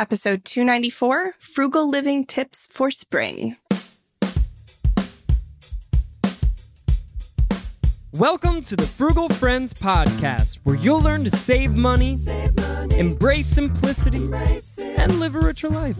[0.00, 3.58] Episode 294 Frugal Living Tips for Spring.
[8.10, 12.16] Welcome to the Frugal Friends Podcast, where you'll learn to save money,
[12.96, 14.26] embrace simplicity,
[14.80, 15.98] and live a richer life.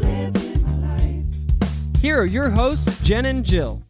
[2.01, 3.83] Here are your hosts, Jen and Jill.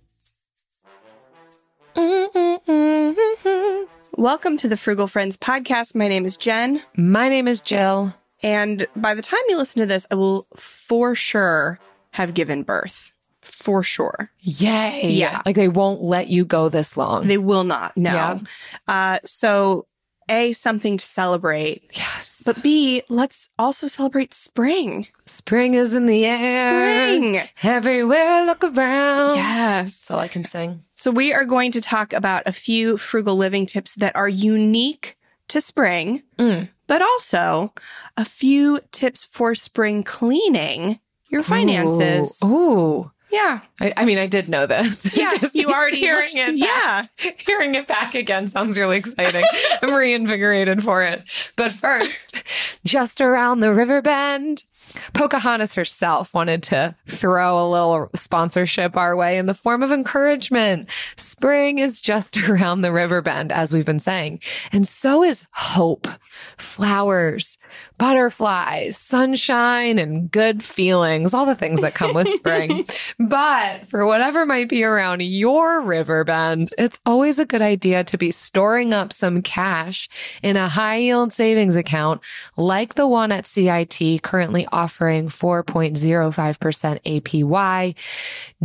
[1.95, 3.84] Mm-hmm.
[4.20, 5.95] Welcome to the Frugal Friends Podcast.
[5.95, 6.83] My name is Jen.
[6.97, 8.12] My name is Jill.
[8.42, 11.78] And by the time you listen to this, I will for sure
[12.12, 13.12] have given birth.
[13.42, 14.30] For sure.
[14.41, 15.10] Yay.
[15.12, 15.41] Yeah.
[15.46, 17.27] Like they won't let you go this long.
[17.27, 17.96] They will not.
[17.96, 18.12] No.
[18.12, 18.38] Yeah.
[18.86, 19.86] Uh, so,
[20.30, 21.91] A, something to celebrate.
[21.92, 22.42] yes.
[22.44, 25.06] But B, let's also celebrate spring.
[25.27, 27.16] spring is in the air.
[27.18, 27.41] Spring.
[27.62, 29.36] Everywhere I look around.
[29.36, 29.84] Yes.
[29.98, 30.84] That's all I can sing.
[30.94, 35.16] So, we are going to talk about a few frugal living tips that are unique
[35.48, 36.68] to spring, Mm.
[36.91, 37.72] But also
[38.16, 42.41] a few tips for spring cleaning your finances.
[42.44, 42.48] Ooh.
[42.48, 43.10] Ooh.
[43.30, 43.60] Yeah.
[43.80, 45.16] I, I mean, I did know this.
[45.16, 45.30] Yeah.
[45.38, 46.56] Just you already hearing looked- it.
[46.56, 47.06] Yeah.
[47.22, 49.45] Back, hearing it back again sounds really exciting.
[49.83, 51.23] I'm reinvigorated for it.
[51.55, 52.42] But first,
[52.84, 54.64] just around the river bend,
[55.12, 60.89] Pocahontas herself wanted to throw a little sponsorship our way in the form of encouragement.
[61.17, 64.40] Spring is just around the river bend, as we've been saying.
[64.73, 66.08] And so is hope,
[66.56, 67.58] flowers,
[67.98, 72.86] butterflies, sunshine, and good feelings, all the things that come with spring.
[73.18, 78.18] But for whatever might be around your river bend, it's always a good idea to
[78.18, 80.08] be storing up some cash
[80.42, 82.23] in a high yield savings account
[82.56, 87.95] like the one at CIT currently offering 4.05% APY.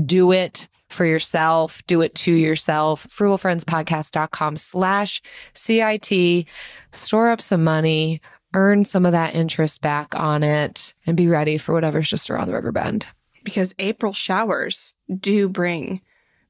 [0.06, 1.81] Do it for yourself.
[1.88, 3.08] Do it to yourself.
[3.09, 5.22] Frugalfriendspodcast.com slash
[5.53, 6.46] CIT.
[6.92, 8.22] Store up some money,
[8.53, 12.47] earn some of that interest back on it, and be ready for whatever's just around
[12.47, 13.06] the river bend.
[13.44, 16.02] Because April showers do bring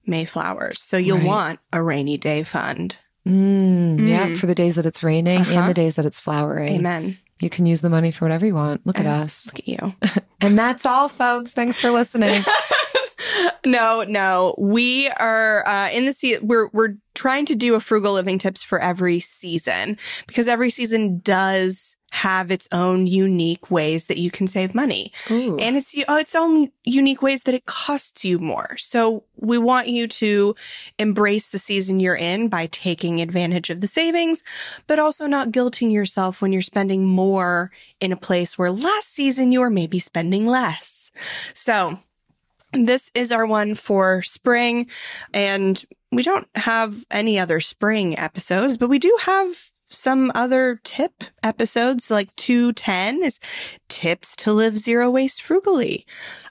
[0.05, 0.79] May flowers.
[0.79, 1.25] So you'll Right.
[1.25, 2.97] want a rainy day fund.
[3.27, 5.59] Mm, Yeah, for the days that it's raining Uh-huh.
[5.61, 6.75] and the days that it's flowering.
[6.75, 7.17] Amen.
[7.39, 8.85] You can use the money for whatever you want.
[8.85, 9.47] Look at us.
[9.47, 9.95] Look at you.
[10.41, 11.53] And that's all, folks.
[11.53, 12.43] Thanks for listening.
[13.65, 14.53] no, no.
[14.59, 18.61] We are uh, in the se- we're we're trying to do a frugal living tips
[18.61, 19.97] for every season
[20.27, 25.11] because every season does have its own unique ways that you can save money.
[25.29, 25.57] Ooh.
[25.57, 28.77] And it's uh, its own unique ways that it costs you more.
[28.77, 30.55] So we want you to
[30.97, 34.43] embrace the season you're in by taking advantage of the savings,
[34.87, 39.51] but also not guilting yourself when you're spending more in a place where last season
[39.51, 41.11] you were maybe spending less.
[41.53, 41.99] So
[42.71, 44.87] this is our one for spring
[45.33, 51.23] and we don't have any other spring episodes, but we do have some other tip
[51.43, 53.39] episodes like 210 is
[53.87, 56.05] tips to live zero waste frugally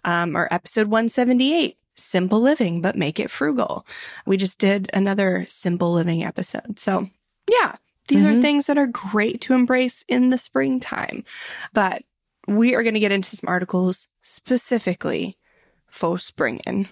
[0.04, 3.86] um, or episode 178 simple living but make it frugal.
[4.26, 6.78] We just did another simple living episode.
[6.78, 7.08] So
[7.48, 7.76] yeah
[8.08, 11.24] these are things that are great to embrace in the springtime
[11.72, 12.02] but
[12.46, 15.38] we are going to get into some articles specifically
[15.86, 16.88] for springing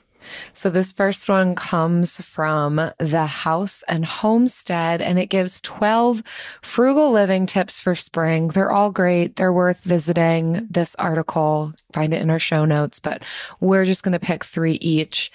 [0.52, 6.22] So this first one comes from the House and Homestead and it gives 12
[6.62, 8.48] frugal living tips for spring.
[8.48, 9.36] They're all great.
[9.36, 11.72] They're worth visiting this article.
[11.92, 13.22] Find it in our show notes, but
[13.60, 15.30] we're just going to pick three each.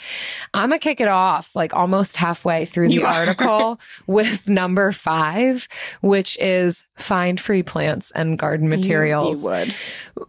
[0.53, 4.91] I'm going to kick it off like almost halfway through the You article with number
[4.91, 5.67] five,
[6.01, 9.73] which is find free plants and garden materials you would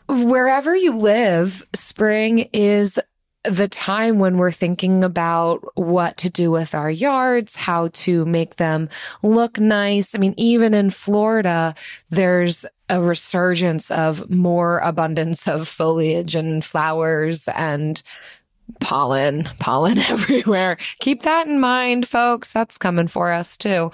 [0.08, 2.98] wherever you live, spring is
[3.48, 8.56] the time when we're thinking about what to do with our yards, how to make
[8.56, 8.88] them
[9.22, 10.14] look nice.
[10.14, 11.74] I mean, even in Florida,
[12.10, 18.02] there's a resurgence of more abundance of foliage and flowers and
[18.80, 20.76] pollen, pollen everywhere.
[21.00, 22.52] Keep that in mind, folks.
[22.52, 23.90] That's coming for us too.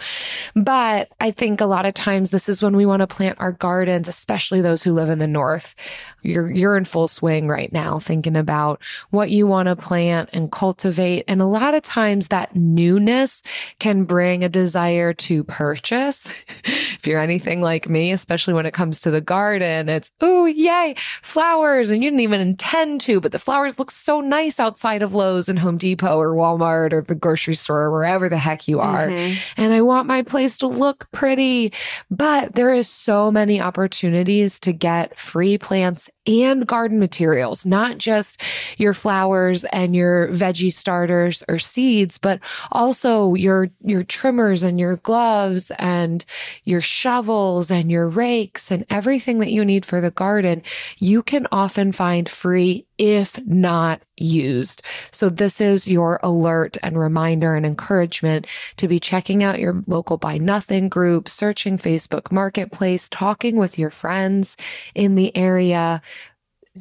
[0.54, 3.52] But I think a lot of times this is when we want to plant our
[3.52, 5.74] gardens, especially those who live in the north.
[6.22, 8.80] You're, you're in full swing right now thinking about
[9.10, 11.24] what you want to plant and cultivate.
[11.28, 13.42] And a lot of times that newness
[13.78, 16.26] can bring a desire to purchase.
[16.64, 20.94] if you're anything like me, especially when it comes to the garden, it's, oh, yay,
[21.22, 21.90] flowers.
[21.90, 25.50] And you didn't even intend to, but the flowers look so nice outside of Lowe's
[25.50, 29.08] and Home Depot or Walmart or the grocery store or wherever the heck you are.
[29.08, 29.60] Mm-hmm.
[29.60, 31.70] And I want my place to look pretty.
[32.10, 38.40] But there is so many opportunities to get free plants and garden materials, not just
[38.78, 42.40] your flowers and your veggie starters or seeds, but
[42.72, 46.24] also your, your trimmers and your gloves and
[46.64, 50.62] your shovels and your rakes and everything that you need for the garden.
[50.96, 54.82] You can often find free if not used.
[55.10, 58.46] So this is your alert and reminder and encouragement
[58.76, 63.90] to be checking out your local buy nothing group, searching Facebook marketplace, talking with your
[63.90, 64.56] friends
[64.94, 66.02] in the area,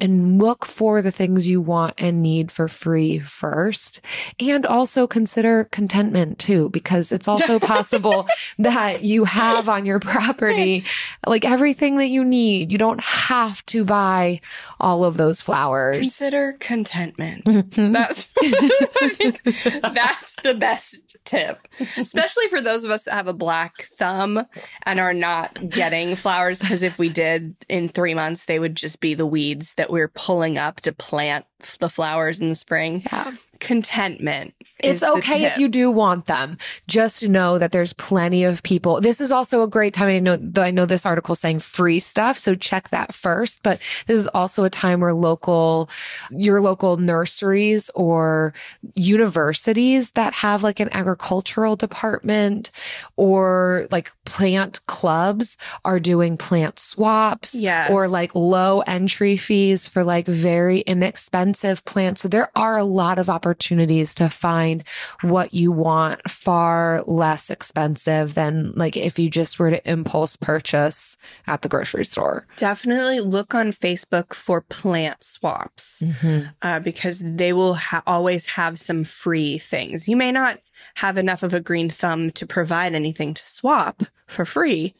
[0.00, 4.00] and look for the things you want and need for free first.
[4.40, 8.26] And also consider contentment too, because it's also possible
[8.58, 10.84] that you have on your property
[11.26, 12.72] like everything that you need.
[12.72, 14.40] You don't have to buy
[14.80, 15.96] all of those flowers.
[15.96, 17.44] Consider contentment.
[17.44, 17.92] Mm-hmm.
[17.92, 18.28] that's,
[19.94, 24.44] that's the best tip, especially for those of us that have a black thumb
[24.82, 26.60] and are not getting flowers.
[26.60, 30.08] Because if we did in three months, they would just be the weeds that we're
[30.08, 31.46] pulling up to plant
[31.78, 33.02] the flowers in the spring.
[33.12, 34.54] Yeah contentment.
[34.80, 36.58] It's okay if you do want them.
[36.86, 39.00] Just know that there's plenty of people.
[39.00, 40.08] This is also a great time.
[40.08, 42.38] I know, I know this article saying free stuff.
[42.38, 43.62] So check that first.
[43.62, 45.88] But this is also a time where local,
[46.30, 48.52] your local nurseries or
[48.94, 52.70] universities that have like an agricultural department
[53.16, 57.54] or like plant clubs are doing plant swaps.
[57.54, 57.90] Yes.
[57.90, 62.20] Or like low entry fees for like very inexpensive plants.
[62.22, 64.82] So there are a lot of opportunities opportunities to find
[65.22, 71.16] what you want far less expensive than like if you just were to impulse purchase
[71.46, 72.46] at the grocery store.
[72.56, 76.48] Definitely look on Facebook for plant swaps mm-hmm.
[76.62, 80.08] uh, because they will ha- always have some free things.
[80.08, 80.58] You may not
[80.96, 84.94] have enough of a green thumb to provide anything to swap for free,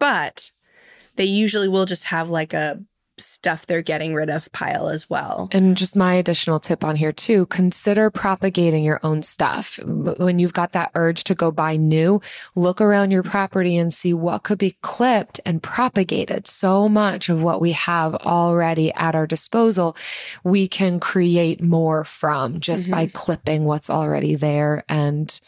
[0.00, 0.50] but
[1.14, 2.82] they usually will just have like a
[3.18, 5.48] stuff they're getting rid of pile as well.
[5.52, 9.78] And just my additional tip on here too, consider propagating your own stuff.
[9.84, 12.20] When you've got that urge to go buy new,
[12.54, 16.46] look around your property and see what could be clipped and propagated.
[16.46, 19.96] So much of what we have already at our disposal,
[20.44, 22.92] we can create more from just mm-hmm.
[22.92, 25.40] by clipping what's already there and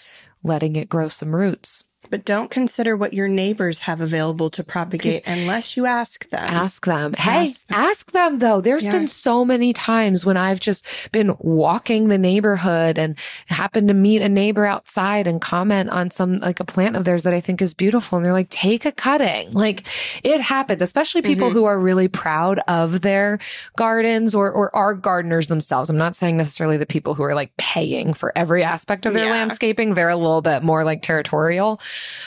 [0.42, 1.84] letting it grow some roots.
[2.10, 6.44] But don't consider what your neighbors have available to propagate unless you ask them.
[6.44, 7.12] Ask them.
[7.12, 8.60] Hey, ask them, ask them though.
[8.60, 8.92] There's yeah.
[8.92, 14.22] been so many times when I've just been walking the neighborhood and happened to meet
[14.22, 17.60] a neighbor outside and comment on some like a plant of theirs that I think
[17.60, 18.16] is beautiful.
[18.16, 19.52] And they're like, take a cutting.
[19.52, 19.86] Like
[20.24, 21.58] it happens, especially people mm-hmm.
[21.58, 23.38] who are really proud of their
[23.76, 25.90] gardens or, or are gardeners themselves.
[25.90, 29.26] I'm not saying necessarily the people who are like paying for every aspect of their
[29.26, 29.32] yeah.
[29.32, 29.92] landscaping.
[29.92, 31.80] They're a little bit more like territorial.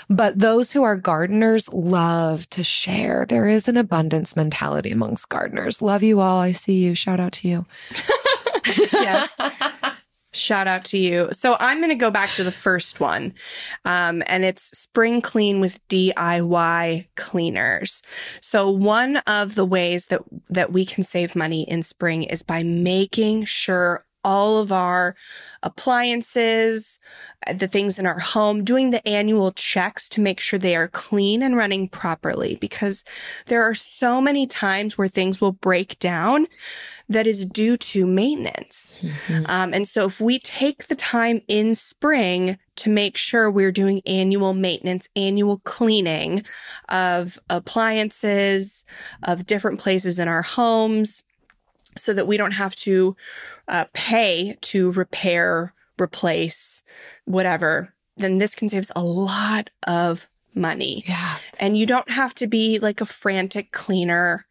[0.10, 3.26] But those who are gardeners love to share.
[3.28, 5.82] There is an abundance mentality amongst gardeners.
[5.82, 6.40] Love you all.
[6.40, 6.96] I see you.
[6.96, 7.66] Shout out to you.
[8.92, 9.36] yes.
[10.34, 11.28] Shout out to you.
[11.34, 13.34] So I'm going to go back to the first one.
[13.84, 18.02] Um, and it's spring clean with DIY cleaners.
[18.40, 22.64] So one of the ways that, that we can save money in spring is by
[22.64, 25.16] making sure all of our
[25.64, 27.00] appliances,
[27.54, 31.42] the things in our home, doing the annual checks to make sure they are clean
[31.42, 33.04] and running properly because
[33.48, 36.48] there are so many times where things will break down
[37.10, 38.98] that is due to maintenance.
[39.02, 39.46] Mm-hmm.
[39.48, 44.02] Um, and so if we take the time in spring to make sure we're doing
[44.06, 46.44] annual maintenance, annual cleaning
[46.90, 48.86] of appliances,
[49.24, 51.24] of different places in our homes,
[51.98, 53.16] so that we don't have to
[53.68, 56.84] uh, pay to repair, replace,
[57.26, 61.04] whatever, then this can save us a lot of money.
[61.08, 61.38] Yeah.
[61.60, 64.46] And you don't have to be like a frantic cleaner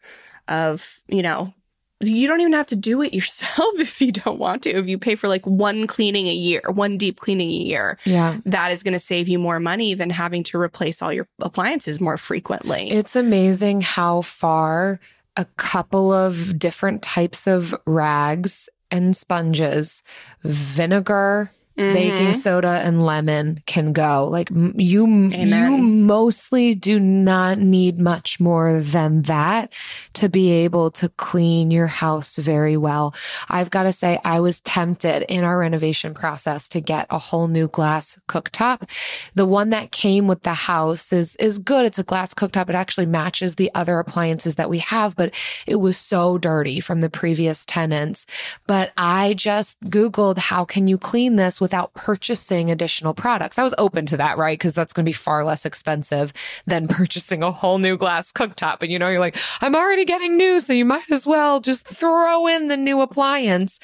[0.49, 1.54] of, you know,
[2.02, 4.70] you don't even have to do it yourself if you don't want to.
[4.70, 8.38] If you pay for like one cleaning a year, one deep cleaning a year, Yeah.
[8.47, 12.00] that is going to save you more money than having to replace all your appliances
[12.00, 12.90] more frequently.
[12.90, 14.99] It's amazing how far
[15.37, 20.02] a couple of different types of rags and sponges,
[20.42, 22.36] vinegar, baking Mhm.
[22.36, 24.28] soda and lemon can go.
[24.30, 29.72] Like you you mostly do not need much more than that
[30.14, 33.14] to be able to clean your house very well.
[33.48, 37.48] I've got to say I was tempted in our renovation process to get a whole
[37.48, 38.88] new glass cooktop.
[39.34, 41.86] The one that came with the house is is good.
[41.86, 42.68] It's a glass cooktop.
[42.68, 45.32] It actually matches the other appliances that we have, but
[45.66, 48.26] it was so dirty from the previous tenants.
[48.66, 53.59] But I just Googled how can you clean this without purchasing additional products.
[53.59, 54.59] I was open to that, right?
[54.59, 56.33] Because that's going to be far less expensive
[56.67, 58.79] than purchasing a whole new glass cooktop.
[58.81, 61.87] And you know, you're like, I'm already getting new, so you might as well just
[61.87, 63.79] throw in the new appliance.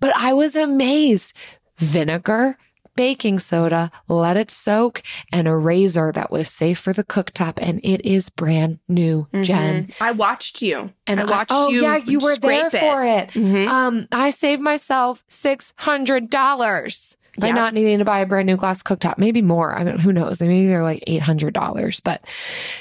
[0.00, 1.32] But I was amazed.
[1.78, 2.58] Vinegar,
[2.96, 7.54] baking soda, let it soak, and a razor that was safe for the cooktop.
[7.60, 9.86] And it is brand new, Jen.
[9.86, 9.94] Mhm.
[10.00, 10.92] I watched you.
[11.06, 11.82] And I watched oh, you.
[11.82, 13.30] yeah, you were there scrape for it.
[13.30, 13.66] Mhm.
[13.66, 17.54] Um, I saved myself six hundred dollars by Yeah.
[17.54, 19.18] not needing to buy a brand new glass cooktop.
[19.18, 19.74] Maybe more.
[19.74, 20.40] I mean, who knows?
[20.40, 22.00] Maybe they're like eight hundred dollars.
[22.00, 22.22] But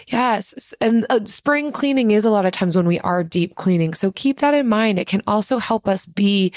[0.07, 3.93] yes, and uh, spring cleaning is a lot of times when we are deep cleaning.
[3.93, 4.99] So keep that in mind.
[4.99, 6.51] It can also help us be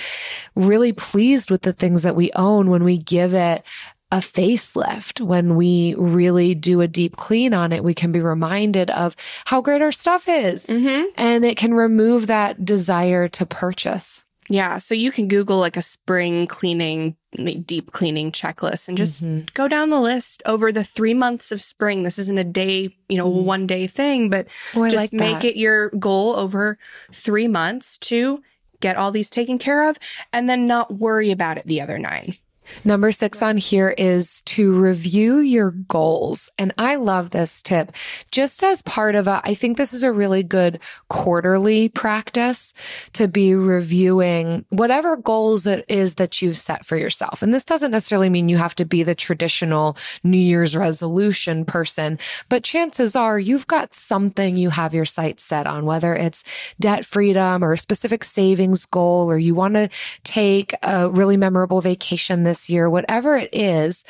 [0.54, 3.62] really pleased with the things that we own when we give it
[4.11, 5.20] a facelift.
[5.22, 9.62] When we really do a deep clean on it, we can be reminded of how
[9.62, 10.66] great our stuff is.
[10.66, 11.06] Mhm.
[11.16, 14.25] And it can remove that desire to purchase.
[14.49, 14.78] Yeah.
[14.78, 17.16] So you can Google like a spring cleaning,
[17.64, 19.52] deep cleaning checklist and just Mhm.
[19.54, 22.02] go down the list over the three months of spring.
[22.02, 23.44] This isn't a day, you know, Mhm.
[23.44, 26.76] one day thing, but Oh, just like make it your goal over
[27.12, 28.42] three months to
[28.80, 29.96] get all these taken care of
[30.32, 32.37] and then not worry about it the other nine.
[32.85, 36.50] Number six on here is to review your goals.
[36.59, 37.92] And I love this tip
[38.31, 40.78] just as part of a, I think this is a really good
[41.09, 42.75] quarterly practice
[43.14, 47.42] to be reviewing whatever goals it is that you've set for yourself.
[47.42, 52.19] And this doesn't necessarily mean you have to be the traditional New Year's resolution person,
[52.49, 56.45] but chances are you've got something you have your sights set on, whether it's
[56.78, 59.88] debt freedom or a specific savings goal, or you want to
[60.25, 64.04] take a really memorable vacation this year, whatever it is,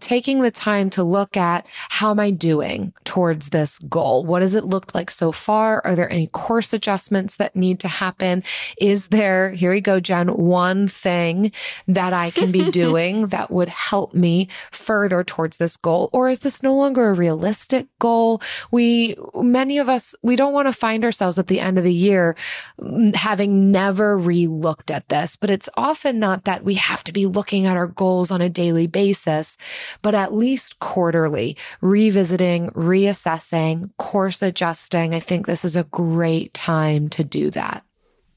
[0.00, 4.24] taking the time to look at how am I doing towards this goal?
[4.24, 5.80] What has it looked like so far?
[5.84, 8.42] Are there any course adjustments that need to happen?
[8.80, 11.52] Is there, here we go, Jen, one thing
[11.88, 16.10] that I can be doing that would help me further towards this goal?
[16.12, 18.40] Or is this no longer a realistic goal?
[18.70, 21.92] We, many of us, we don't want to find ourselves at the end of the
[21.92, 22.36] year
[22.80, 27.26] mm, having never re-looked at this, but it's often not that we have to be
[27.26, 29.56] looking at our goals on a daily basis,
[30.02, 35.14] but at least quarterly, revisiting, reassessing, course adjusting.
[35.14, 37.84] I think this is a great time to do that.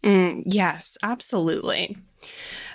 [0.03, 1.97] Mm, yes, absolutely.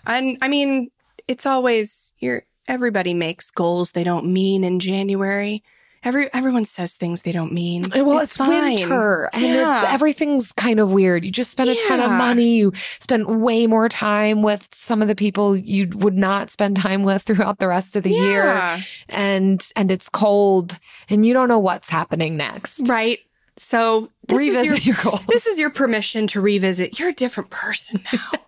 [0.07, 0.91] And I mean,
[1.27, 5.63] it's always you're everybody makes goals they don't mean in January.
[6.05, 7.93] Every everyone says things they don't mean.
[7.93, 8.75] Eh, well, it's, fine.
[8.75, 9.83] winter and Yeah.
[9.83, 11.25] it's, everything's kind of weird.
[11.25, 12.57] You just spend a ton of money.
[12.57, 17.03] You spend way more time with some of the people you would not spend time
[17.03, 18.79] with throughout the rest of the year.
[19.09, 20.79] And, and it's cold
[21.11, 22.89] and you don't know what's happening next.
[22.89, 23.19] Right.
[23.57, 25.25] So this is Revisit your, your goals.
[25.29, 27.01] This is your permission to revisit.
[27.01, 28.31] You're a different person now.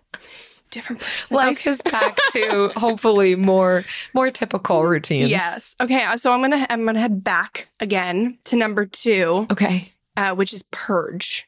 [0.71, 1.35] different person.
[1.37, 5.29] Life is back to hopefully more, more typical routines.
[5.29, 5.75] Yes.
[5.79, 6.05] Okay.
[6.17, 9.91] So I'm gonna I'm gonna head back again to number two, Okay.
[10.17, 11.47] uh, which is purge.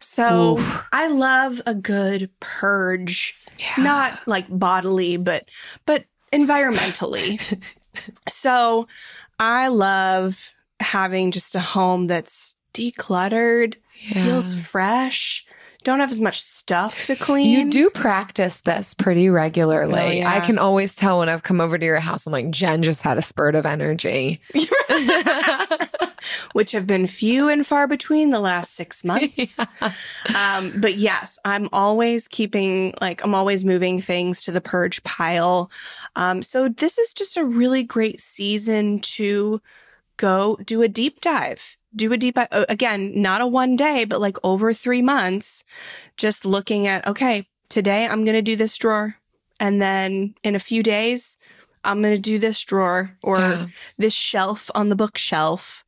[0.00, 0.86] So Oof.
[0.92, 3.82] I love a good purge, Yeah.
[3.84, 5.48] not like bodily, but
[5.86, 7.40] but environmentally.
[8.28, 8.86] so
[9.38, 13.76] I love having just a home that's decluttered,
[14.08, 14.24] yeah.
[14.24, 15.46] feels fresh,
[15.84, 17.50] don't have as much stuff to clean.
[17.50, 20.00] You do practice this pretty regularly.
[20.00, 20.32] Oh, yeah.
[20.32, 22.26] I can always tell when I've come over to your house.
[22.26, 24.40] I'm like, Jen just had a spurt of energy.
[26.52, 29.60] which have been few and far between the last six months.
[30.34, 35.70] Um, but yes, I'm always keeping, like, I'm always moving things to the purge pile.
[36.16, 39.60] Um, so this is just a really great season to
[40.16, 41.76] go do a deep dive.
[41.96, 45.64] Do a deep, uh, again, not a one day, but like over three months,
[46.16, 49.16] just looking at, okay, today I'm going to do this drawer.
[49.60, 51.38] And then in a few days,
[51.84, 53.66] I'm going to do this drawer or Yeah.
[53.98, 55.84] this shelf on the bookshelf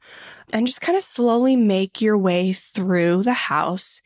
[0.53, 4.03] and just kind of slowly make your way through the house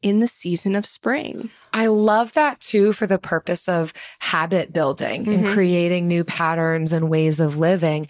[0.00, 1.50] in the season of spring.
[1.74, 5.52] I love that too for the purpose of habit building and Mhm.
[5.52, 8.06] creating new patterns and ways of living.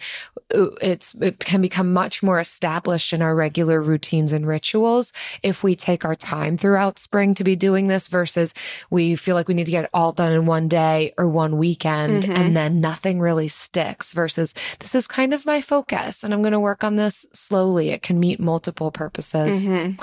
[0.53, 5.63] Uh, It's it can become much more established in our regular routines and rituals if
[5.63, 8.53] we take our time throughout spring to be doing this versus
[8.91, 11.57] we feel like we need to get it all done in one day or one
[11.57, 12.37] weekend Mhm.
[12.37, 16.51] and then nothing really sticks versus this is kind of my focus and I'm going
[16.53, 17.89] to work on this slowly.
[17.89, 19.67] It can meet multiple purposes.
[19.67, 19.99] Mhm.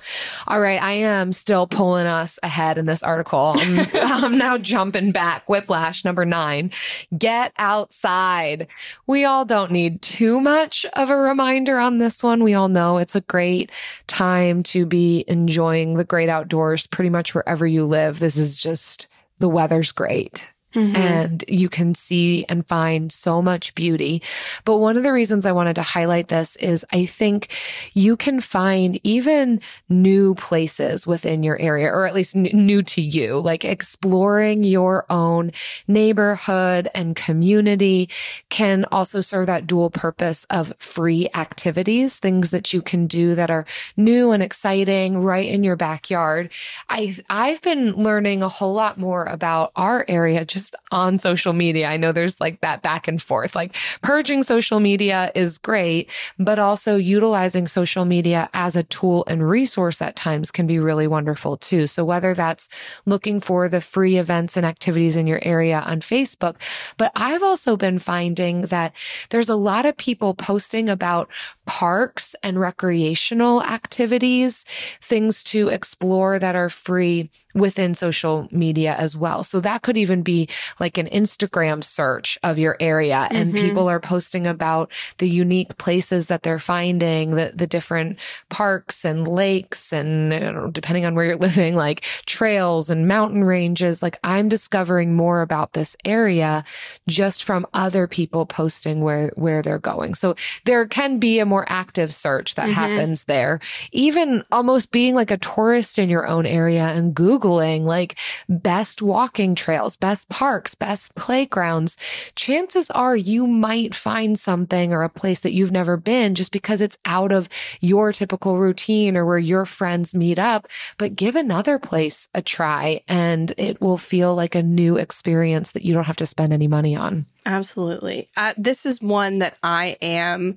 [0.49, 3.52] All right, I am still pulling us ahead in this article.
[3.95, 5.49] I'm, now jumping back.
[5.49, 6.71] Whiplash number nine.
[7.17, 8.69] Get outside.
[9.07, 12.43] We all don't need too much of a reminder on this one.
[12.43, 13.71] We all know it's a great
[14.07, 18.21] time to be enjoying the great outdoors pretty much wherever you live.
[18.21, 20.97] This is just the weather's great Mhm.
[20.97, 24.23] and you can see and find so much beauty.
[24.65, 27.49] But one of the reasons I wanted to highlight this is I think
[27.93, 33.39] you can find even new places within your area, or at least new to you,
[33.39, 35.53] like exploring your own
[35.89, 38.09] neighborhood and community
[38.49, 43.51] can also serve that dual purpose of free activities, things that you can do that
[43.51, 46.51] are new and exciting right in your backyard.
[46.89, 51.87] I, I've been learning a whole lot more about our area just on social media.
[51.87, 56.59] I know there's like that back and forth, like purging social media is great, but
[56.59, 61.57] also utilizing social media as a tool and resource at times can be really wonderful
[61.57, 61.87] too.
[61.87, 62.69] So whether that's
[63.07, 66.57] looking for the free events and activities in your area on Facebook,
[66.97, 68.95] but I've also been finding that
[69.31, 71.31] there's a lot of people posting about
[71.67, 74.65] parks and recreational activities,
[75.01, 79.45] things to explore that are free within social media as well.
[79.45, 80.49] So that could even be
[80.81, 83.57] like an Instagram search of your area and Mhm.
[83.59, 88.19] people are posting about the unique places that they're finding, the, the different
[88.51, 94.03] parks and lakes and know, depending on where you're living, like trails and mountain ranges.
[94.03, 96.65] Like I'm discovering more about this area
[97.09, 100.15] just from other people posting where, where they're going.
[100.15, 102.73] So there can be a more active search that Mhm.
[102.75, 103.61] happens there.
[103.93, 108.19] Even almost being like a tourist in your own area and Googling like
[108.49, 111.97] best walking trails, best parks, best playgrounds,
[112.37, 116.81] chances are you might find something or a place that you've never been just because
[116.81, 117.49] it's out of
[117.81, 120.69] your typical routine or where your friends meet up.
[120.99, 125.85] But give another place a try and it will feel like a new experience that
[125.85, 127.27] you don't have to spend any money on.
[127.45, 128.29] Absolutely.
[128.37, 130.57] Uh, this is one that I am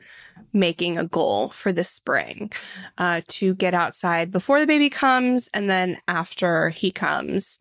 [0.56, 2.52] making a goal for this spring
[2.98, 7.60] uh, to get outside before the baby comes and then after he comes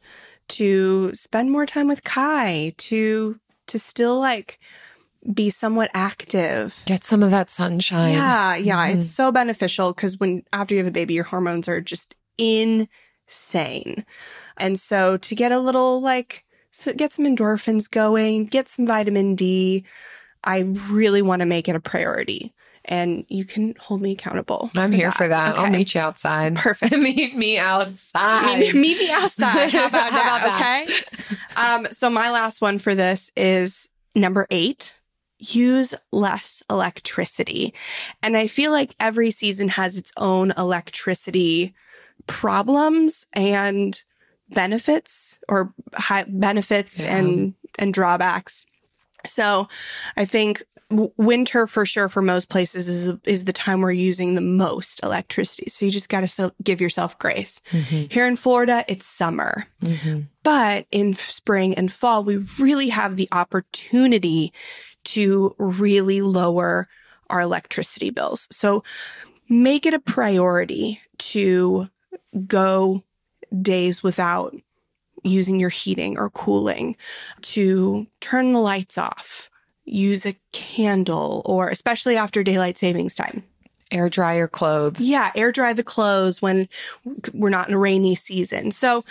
[0.49, 4.59] to spend more time with Kai, to to still like
[5.33, 6.83] be somewhat active.
[6.87, 8.13] Get some of that sunshine.
[8.13, 8.99] Yeah, yeah, Mhm.
[8.99, 14.05] it's so beneficial because when after you have a baby, your hormones are just insane,
[14.57, 19.35] and so to get a little like so get some endorphins going, get some vitamin
[19.35, 19.85] D.
[20.47, 20.59] I
[20.91, 22.53] really want to make it a priority,
[22.87, 24.71] and you can hold me accountable.
[24.77, 25.59] I'm here for that.
[25.59, 26.57] I'll meet you outside.
[26.57, 26.93] Perfect.
[26.99, 28.59] meet me outside.
[28.59, 29.71] Meet, meet me outside.
[29.71, 30.87] How about, How about that?
[30.87, 30.95] Okay.
[31.57, 34.95] Um, so my last one for this is number eight.
[35.39, 37.75] Use less electricity.
[38.23, 41.75] And I feel like every season has its own electricity
[42.27, 44.03] problems and
[44.51, 47.17] benefits or high benefits Yeah.
[47.17, 48.67] and and drawbacks.
[49.27, 49.69] So
[50.17, 54.41] I think winter for sure for most places is is the time we're using the
[54.41, 55.69] most electricity.
[55.71, 57.61] So you just got to so- give yourself grace.
[57.71, 59.67] Mhm, Here in Florida, it's summer.
[59.83, 60.29] mhm.
[60.43, 64.53] But in spring and fall, we really have the opportunity
[65.05, 66.89] to really lower
[67.31, 68.47] our electricity bills.
[68.53, 68.85] So
[69.49, 71.89] make it a priority to
[72.47, 73.03] go
[73.63, 74.55] days without
[75.23, 76.97] using your heating or cooling,
[77.41, 79.49] to turn the lights off,
[79.85, 83.45] use a candle, or especially after daylight savings time.
[83.91, 85.01] Air dry your clothes.
[85.01, 86.69] Yeah, air dry the clothes when
[87.33, 88.73] we're not in a rainy season.
[88.73, 89.05] So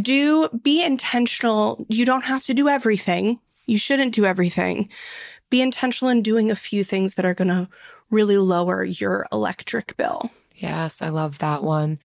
[0.00, 1.84] do be intentional.
[1.88, 3.38] You don't have to do everything.
[3.66, 4.88] You shouldn't do everything.
[5.50, 7.68] Be intentional in doing a few things that are going to
[8.10, 10.30] really lower your electric bill.
[10.56, 11.98] Yes, I love that one.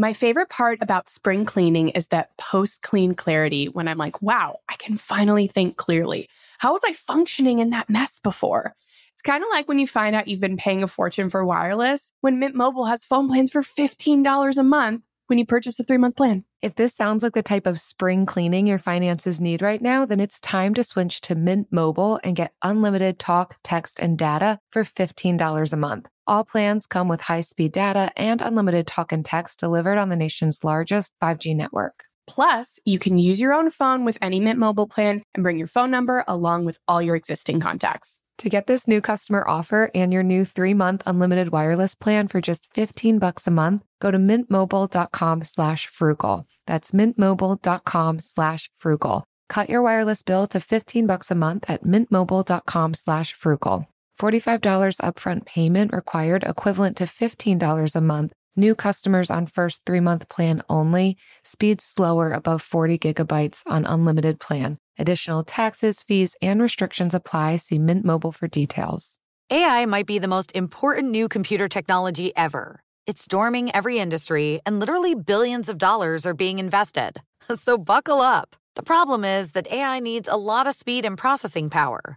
[0.00, 4.60] My favorite part about spring cleaning is that post clean clarity when I'm like, wow,
[4.66, 6.26] I can finally think clearly.
[6.58, 8.72] How was I functioning in that mess before?
[9.12, 12.12] It's kind of like when you find out you've been paying a fortune for wireless
[12.22, 15.98] when Mint Mobile has phone plans for $15 a month when you purchase a three
[15.98, 16.44] month plan.
[16.62, 20.18] If this sounds like the type of spring cleaning your finances need right now, then
[20.18, 24.82] it's time to switch to Mint Mobile and get unlimited talk, text, and data for
[24.82, 26.08] $15 a month.
[26.30, 30.22] All plans come with high speed data and unlimited talk and text delivered on the
[30.24, 32.04] nation's largest 5G network.
[32.28, 35.66] Plus, you can use your own phone with any Mint Mobile plan and bring your
[35.66, 38.20] phone number along with all your existing contacts.
[38.38, 42.64] To get this new customer offer and your new three-month unlimited wireless plan for just
[42.74, 46.46] 15 bucks a month, go to mintmobile.com slash frugal.
[46.64, 49.24] That's mintmobile.com slash frugal.
[49.48, 53.86] Cut your wireless bill to 15 bucks a month at mintmobile.com slash frugal.
[54.20, 58.32] $45 upfront payment required equivalent to $15 a month.
[58.54, 61.16] New customers on first three-month plan only.
[61.44, 64.76] Speed slower above 40 gigabytes on unlimited plan.
[64.98, 67.56] Additional taxes, fees, and restrictions apply.
[67.56, 69.18] See Mint Mobile for details.
[69.50, 72.80] AI might be the most important new computer technology ever.
[73.06, 77.22] It's storming every industry, and literally billions of dollars are being invested.
[77.56, 78.54] So buckle up.
[78.76, 82.16] The problem is that AI needs a lot of speed and processing power.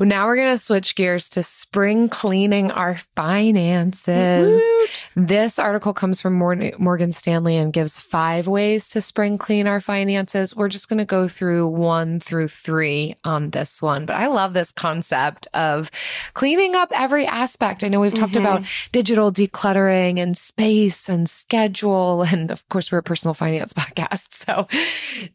[0.00, 4.60] Now we're going to switch gears to spring cleaning our finances.
[4.60, 5.08] Woot.
[5.16, 10.54] This article comes from Morgan Stanley and gives five ways to spring clean our finances.
[10.54, 14.52] We're just going to go through one through three on this one, but I love
[14.52, 15.90] this concept of
[16.34, 17.82] cleaning up every aspect.
[17.82, 18.46] I know we've talked mm-hmm.
[18.46, 22.22] about digital decluttering and space and schedule.
[22.22, 24.32] And of course, we're a personal finance podcast.
[24.32, 24.68] So,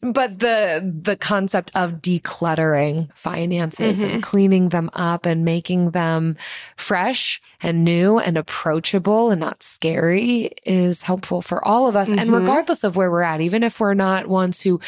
[0.01, 4.19] but the, the concept of decluttering finances and mm-hmm.
[4.21, 6.37] cleaning them up and making them
[6.75, 12.09] fresh and new and approachable and not scary is helpful for all of us.
[12.09, 14.79] And regardless of where we're at, even if we're not ones who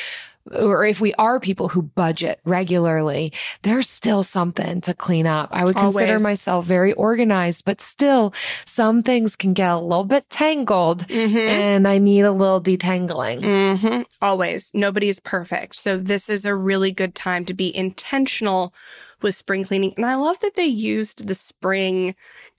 [0.54, 5.50] or if we are people who budget regularly, there's still something to clean up.
[5.52, 6.24] I would consider Always.
[6.24, 8.32] myself very organized, but still
[8.64, 13.42] some things can get a little bit tangled and I need a little detangling.
[13.78, 14.72] hmm Always.
[14.74, 15.76] Nobody is perfect.
[15.76, 18.74] So this is a really good time to be intentional
[19.22, 19.94] with spring cleaning.
[19.98, 22.16] And I love that they used the spring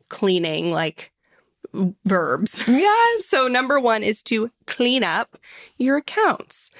[0.08, 1.12] cleaning like
[2.04, 2.62] verbs.
[2.68, 3.26] Yes.
[3.26, 5.38] So number one is to clean up
[5.78, 6.70] your accounts.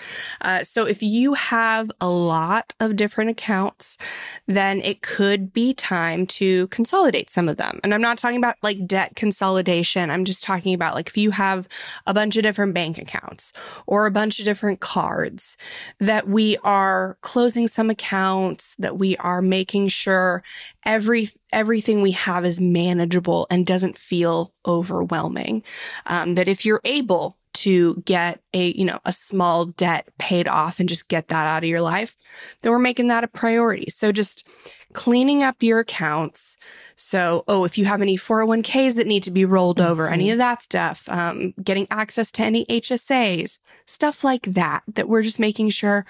[0.40, 3.98] Uh, so if you have a lot of different accounts,
[4.46, 7.80] then it could be time to consolidate some of them.
[7.84, 10.10] And I'm not talking about like debt consolidation.
[10.10, 11.68] I'm just talking about like if you have
[12.06, 13.52] a bunch of different bank accounts
[13.86, 15.56] or a bunch of different cards
[16.00, 20.42] that we are closing some accounts, that we are making sure
[20.84, 25.62] every everything we have is manageable and doesn't feel overwhelming.
[26.06, 30.80] Um, that if you're able to get a you know a small debt paid off
[30.80, 32.16] and just get that out of your life,
[32.62, 33.90] then we're making that a priority.
[33.90, 34.46] So just
[34.92, 36.56] cleaning up your accounts.
[36.94, 40.38] So, oh, if you have any 401ks that need to be rolled over, any of
[40.38, 45.68] that stuff, um, getting access to any HSAs, stuff like that, that we're just making
[45.68, 46.06] sure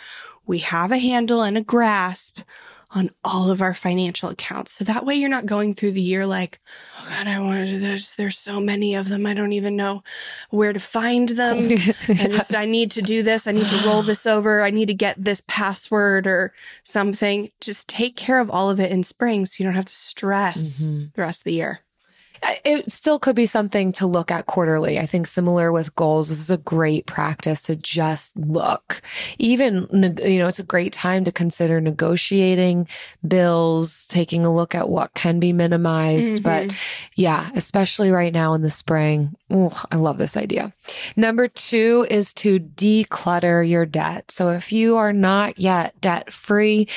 [0.47, 2.41] we have a handle and a grasp
[2.93, 4.73] on all of our financial accounts.
[4.73, 6.61] So that way you're not going through the year like,
[7.01, 8.15] oh God, I want to do this.
[8.15, 9.27] There's so many of them.
[9.27, 10.03] I don't even know
[10.51, 11.57] where to find them.
[12.09, 13.47] I just, I need to do this.
[13.47, 14.63] I need to roll this over.
[14.63, 16.53] I need to get this password or
[16.85, 17.51] something.
[17.61, 20.87] Just take care of all of it in spring so you don't have to stress
[20.87, 21.13] Mhm.
[21.15, 21.81] the rest of the year.
[22.65, 24.99] It still could be something to look at quarterly.
[24.99, 29.03] I think similar with goals, this is a great practice to just look.
[29.39, 29.87] Even,
[30.23, 32.89] you know, it's a great time to consider negotiating
[33.27, 36.43] bills, taking a look at what can be minimized.
[36.43, 37.11] But mm-hmm.
[37.15, 39.37] yeah, especially right now in the spring.
[39.53, 40.73] Ooh, I love this idea.
[41.15, 44.31] Number two is to declutter your debt.
[44.31, 46.89] So if you are not yet debt free,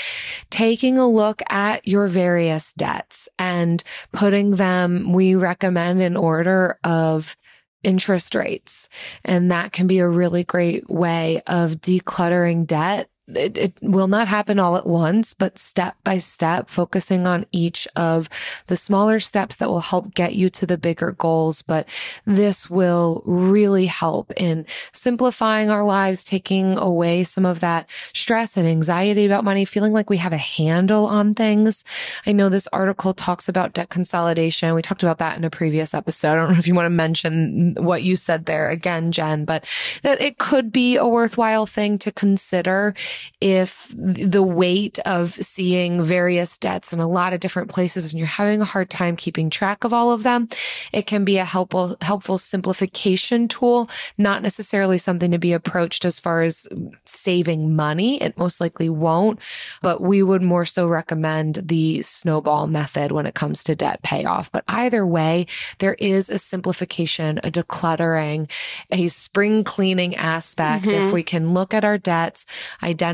[0.49, 7.35] taking a look at your various debts and putting them, we recommend an order of
[7.83, 8.89] interest rates.
[9.23, 14.27] And that can be a really great way of decluttering debt it, it will not
[14.27, 18.29] happen all at once, but step by step, focusing on each of
[18.67, 21.61] the smaller steps that will help get you to the bigger goals.
[21.61, 21.87] But
[22.25, 28.67] this will really help in simplifying our lives, taking away some of that stress and
[28.67, 31.83] anxiety about money, feeling like we have a handle on things.
[32.25, 34.73] I know this article talks about debt consolidation.
[34.73, 36.31] We talked about that in a previous episode.
[36.31, 39.65] I don't know if you want to mention what you said there again, Jen, but
[40.03, 42.93] it could be a worthwhile thing to consider
[43.41, 48.27] if the weight of seeing various debts in a lot of different places and you're
[48.27, 50.49] having a hard time keeping track of all of them,
[50.91, 56.19] it can be a helpful, helpful simplification tool, not necessarily something to be approached as
[56.19, 56.67] far as
[57.05, 58.21] saving money.
[58.21, 59.39] It most likely won't,
[59.81, 64.51] but we would more so recommend the snowball method when it comes to debt payoff.
[64.51, 65.47] But either way,
[65.79, 68.49] there is a simplification, a decluttering,
[68.91, 70.85] a spring cleaning aspect.
[70.85, 71.07] Mm-hmm.
[71.07, 72.45] If we can look at our debts,
[72.83, 73.08] identify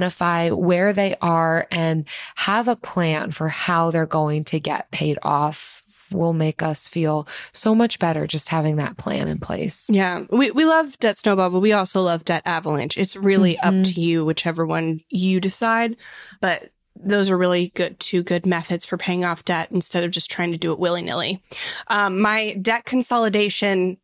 [0.50, 2.06] where they are and
[2.36, 7.28] have a plan for how they're going to get paid off will make us feel
[7.52, 9.88] so much better just having that plan in place.
[9.90, 10.26] Yeah.
[10.30, 12.98] We we love debt snowball, but we also love debt avalanche.
[12.98, 13.80] It's really mm-hmm.
[13.80, 15.98] up to you whichever one you decide,
[16.42, 20.32] but those are really good two good methods for paying off debt instead of just
[20.32, 21.42] trying to do it willy-nilly.
[21.88, 23.98] Um, my debt consolidation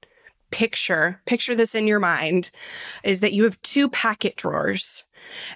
[0.51, 2.51] picture, picture this in your mind,
[3.03, 5.05] is that you have two packet drawers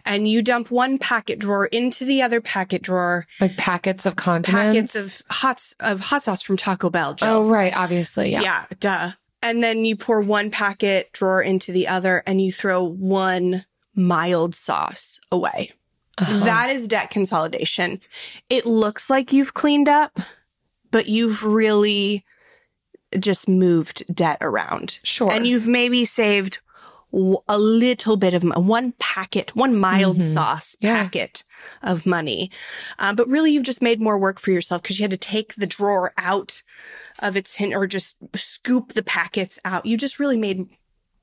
[0.05, 3.25] and you dump one packet drawer into the other packet drawer.
[3.39, 4.93] Like packets of condiments?
[4.93, 7.15] Packets of hot, of hot sauce from Taco Bell.
[7.21, 7.75] Oh, right.
[7.75, 8.31] Obviously.
[8.31, 8.41] Yeah.
[8.41, 8.65] Yeah.
[8.79, 9.11] Duh.
[9.41, 14.55] And then you pour one packet drawer into the other and you throw one mild
[14.55, 15.71] sauce away.
[16.17, 16.45] Uh-huh.
[16.45, 17.99] That is debt consolidation.
[18.49, 20.19] It looks like you've cleaned up,
[20.89, 22.25] but you've really
[23.19, 24.99] just moved debt around.
[25.03, 25.31] Sure.
[25.31, 26.59] And you've maybe saved
[27.47, 30.27] a little bit of one packet, one mild mm-hmm.
[30.27, 31.03] sauce yeah.
[31.03, 31.43] packet
[31.81, 32.51] of money.
[32.99, 35.55] Uh, but really, you've just made more work for yourself because you had to take
[35.55, 36.61] the drawer out
[37.19, 39.85] of its hint or just scoop the packets out.
[39.85, 40.67] You just really made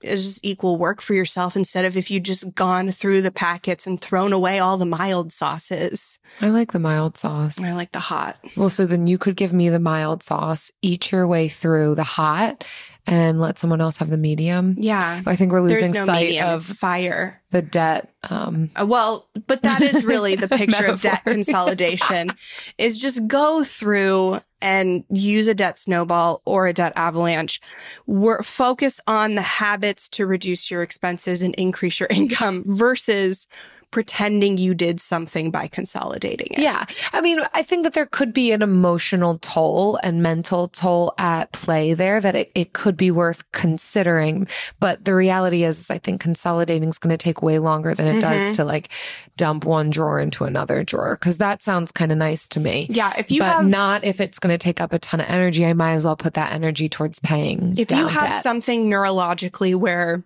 [0.02, 4.00] is equal work for yourself instead of if you'd just gone through the packets and
[4.00, 6.18] thrown away all the mild sauces.
[6.40, 7.62] I like the mild sauce.
[7.62, 8.36] I like the hot.
[8.56, 12.04] Well, so then you could give me the mild sauce, eat your way through the
[12.04, 12.64] hot,
[13.06, 14.76] and let someone else have the medium.
[14.78, 15.22] Yeah.
[15.26, 17.42] I think we're losing no sight medium, of fire.
[17.50, 18.12] The debt.
[18.30, 22.32] Um, uh, well, but that is really the picture of debt consolidation
[22.78, 27.60] is just go through and use a debt snowball or a debt avalanche.
[28.06, 33.48] We're focus on the habits to reduce your expenses and increase your income versus
[33.92, 36.58] pretending you did something by consolidating it.
[36.58, 36.84] Yeah.
[37.12, 41.52] I mean, I think that there could be an emotional toll and mental toll at
[41.52, 44.48] play there that it, it could be worth considering.
[44.80, 48.22] But the reality is, I think consolidating is going to take way longer than it
[48.22, 48.46] mm-hmm.
[48.46, 48.88] does to like
[49.36, 51.16] dump one drawer into another drawer.
[51.18, 52.88] Cause that sounds kind of nice to me.
[52.90, 53.12] Yeah.
[53.16, 55.64] If you but have, not if it's going to take up a ton of energy,
[55.66, 57.74] I might as well put that energy towards paying.
[57.76, 58.42] If you have debt.
[58.42, 60.24] something neurologically where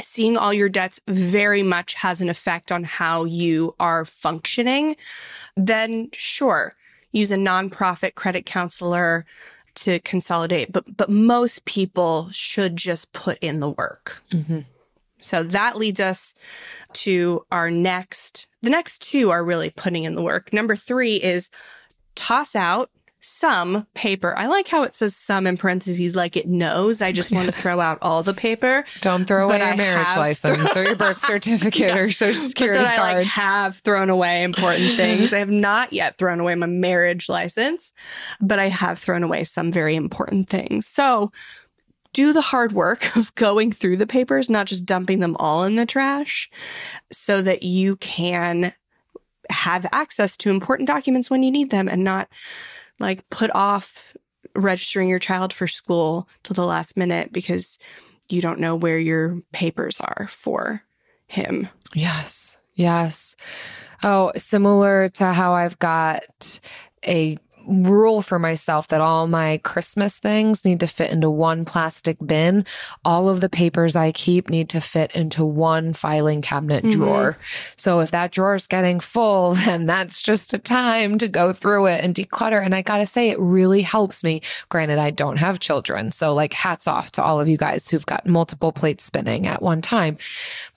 [0.00, 4.96] seeing all your debts very much has an effect on how you are functioning,
[5.56, 6.74] then sure,
[7.12, 9.24] use a nonprofit credit counselor
[9.74, 10.72] to consolidate.
[10.72, 14.22] But, but most people should just put in the work.
[14.30, 14.60] Mm-hmm.
[15.20, 16.34] So that leads us
[16.94, 20.52] to our next, the next two are really putting in the work.
[20.52, 21.50] Number three is
[22.14, 22.90] toss out
[23.24, 24.36] some paper.
[24.36, 27.00] I like how it says some in parentheses, like it knows.
[27.00, 28.84] I just want to throw out all the paper.
[29.00, 31.96] Don't throw away your marriage license or your birth certificate yeah.
[31.96, 33.00] or social security but card.
[33.00, 35.32] I like have thrown away important things.
[35.32, 37.92] I have not yet thrown away my marriage license,
[38.40, 40.86] but I have thrown away some very important things.
[40.86, 41.32] So
[42.12, 45.76] do the hard work of going through the papers, not just dumping them all in
[45.76, 46.50] the trash
[47.10, 48.74] so that you can
[49.50, 52.28] have access to important documents when you need them and not
[52.98, 54.16] like put off
[54.54, 57.78] registering your child for school till the last minute because
[58.28, 60.82] you don't know where your papers are for
[61.26, 61.68] him.
[61.94, 62.58] Yes.
[62.74, 63.36] Yes.
[64.02, 66.60] Oh, similar to how I've got
[67.06, 72.16] a rule for myself that all my Christmas things need to fit into one plastic
[72.24, 72.64] bin.
[73.04, 76.98] All of the papers I keep need to fit into one filing cabinet mm-hmm.
[76.98, 77.38] drawer.
[77.76, 81.86] So if that drawer is getting full, then that's just a time to go through
[81.86, 82.64] it and declutter.
[82.64, 84.42] And I gotta say, it really helps me.
[84.68, 86.12] Granted, I don't have children.
[86.12, 89.62] So like hats off to all of you guys who've got multiple plates spinning at
[89.62, 90.18] one time.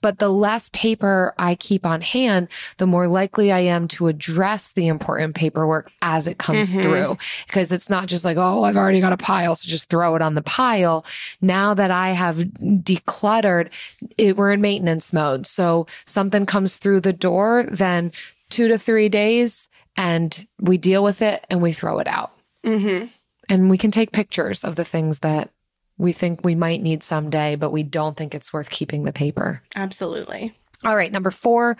[0.00, 2.48] But the less paper I keep on hand,
[2.78, 7.18] the more likely I am to address the important paperwork as it comes mm-hmm through
[7.46, 9.54] because it's not just like, oh, I've already got a pile.
[9.54, 11.04] So just throw it on the pile.
[11.40, 13.70] Now that I have decluttered,
[14.16, 15.46] it, we're in maintenance mode.
[15.46, 18.12] So something comes through the door, then
[18.50, 22.32] two to three days and we deal with it and we throw it out.
[22.64, 23.06] Mm-hmm.
[23.48, 25.50] And we can take pictures of the things that
[25.96, 29.62] we think we might need someday, but we don't think it's worth keeping the paper.
[29.74, 30.54] Absolutely.
[30.84, 31.10] All right.
[31.10, 31.76] Number four,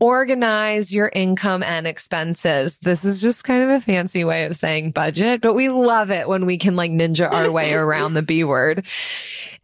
[0.00, 2.78] organize your income and expenses.
[2.78, 6.26] This is just kind of a fancy way of saying budget, but we love it
[6.26, 8.86] when we can like ninja our way around the B word.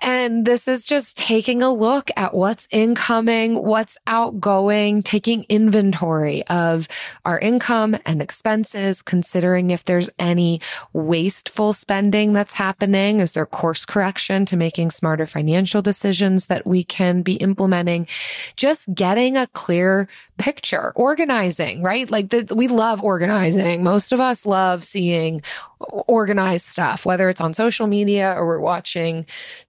[0.00, 6.86] And this is just taking a look at what's incoming, what's outgoing, taking inventory of
[7.24, 10.60] our income and expenses, considering if there's any
[10.92, 13.20] wasteful spending that's happening.
[13.20, 18.06] Is there course correction to making smarter financial decisions that we can be implementing?
[18.54, 22.10] Just getting a clear picture, organizing, right?
[22.10, 23.82] Like the, we love organizing.
[23.82, 25.42] Most of us love seeing
[25.78, 29.24] organized stuff, whether it's on social media or we're watching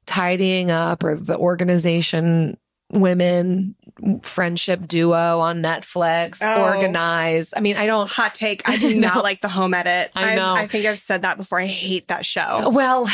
[0.05, 2.57] tidying up or the organization
[2.91, 3.75] women
[4.23, 6.63] friendship duo on Netflix, Oh.
[6.75, 7.53] organize.
[7.55, 8.67] I mean, I don't Hot take.
[8.67, 9.07] I do No.
[9.13, 10.11] not like the home edit.
[10.15, 10.53] I know.
[10.53, 11.59] I, think I've said that before.
[11.59, 12.69] I hate that show.
[12.69, 13.09] Well,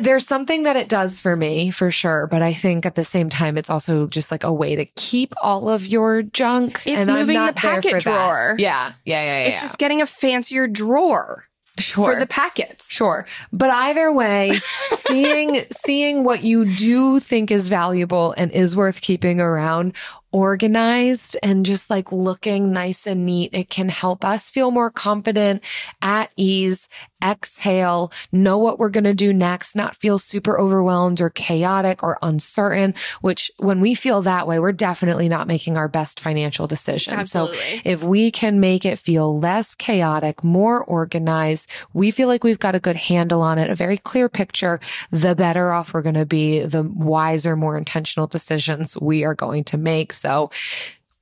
[0.00, 3.30] there's something that it does for me for sure, but I think at the same
[3.30, 6.82] time it's also just like a way to keep all of your junk.
[6.86, 8.56] It's and I'm moving the packet drawer.
[8.58, 9.48] Yeah, yeah, yeah, yeah.
[9.48, 11.46] It's just getting a fancier drawer
[11.78, 12.14] sure.
[12.14, 12.90] for the packets.
[12.90, 13.26] Sure.
[13.52, 14.54] But either way,
[14.94, 19.94] seeing seeing what you do think is valuable and is worth keeping around
[20.32, 25.62] organized and just like looking nice and neat, it can help us feel more confident,
[26.00, 26.88] at ease,
[27.24, 32.18] exhale, know what we're going to do next, not feel super overwhelmed or chaotic or
[32.22, 37.30] uncertain, which when we feel that way, we're definitely not making our best financial decisions.
[37.30, 37.48] So
[37.84, 42.74] if we can make it feel less chaotic, more organized, we feel like we've got
[42.74, 46.26] a good handle on it, a very clear picture, the better off we're going to
[46.26, 50.12] be, the wiser, more intentional decisions we are going to make.
[50.22, 50.50] So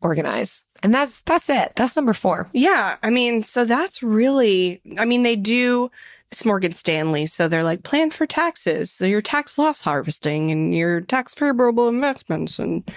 [0.00, 0.62] organize.
[0.82, 1.72] And that's, that's it.
[1.76, 2.48] That's number four.
[2.52, 2.96] Yeah.
[3.02, 5.90] I mean, so that's really, I mean, they do,
[6.30, 7.26] it's Morgan Stanley.
[7.26, 11.88] So they're like, plan for taxes, so your tax loss harvesting and your tax favorable
[11.88, 12.58] investments.
[12.58, 12.88] And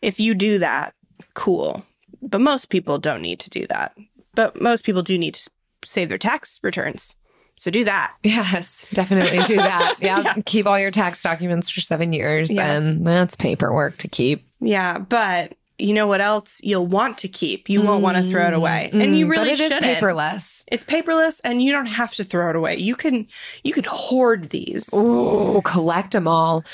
[0.00, 0.94] if you do that,
[1.34, 1.84] cool.
[2.22, 3.96] But most people don't need to do that.
[4.34, 5.50] But most people do need to
[5.84, 7.16] save their tax returns.
[7.58, 8.14] So do that.
[8.22, 9.96] Yes, definitely do that.
[10.00, 10.34] Yeah.
[10.44, 12.82] Keep all your tax documents for seven years Yes.
[12.82, 14.46] and that's paperwork to keep.
[14.60, 14.98] Yeah.
[14.98, 17.68] But you know what else you'll want to keep?
[17.68, 18.88] You won't want to throw it away.
[18.94, 19.82] and you Mm, really but it is shouldn't.
[19.84, 20.64] paperless.
[20.72, 22.76] It's paperless and you don't have to throw it away.
[22.76, 23.26] You can
[23.62, 24.88] you can hoard these.
[24.94, 26.64] Ooh, collect them all.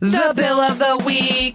[0.00, 1.54] The bill of the week.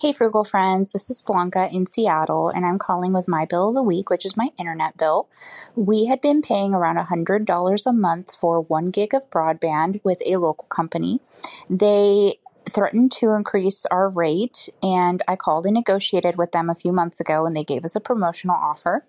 [0.00, 3.74] Hey, frugal friends, this is Blanca in Seattle, and I'm calling with my bill of
[3.74, 5.28] the week, which is my internet bill.
[5.74, 10.36] We had been paying around $100 a month for one gig of broadband with a
[10.36, 11.18] local company.
[11.68, 12.38] They
[12.70, 17.18] threatened to increase our rate, and I called and negotiated with them a few months
[17.18, 19.04] ago, and they gave us a promotional offer.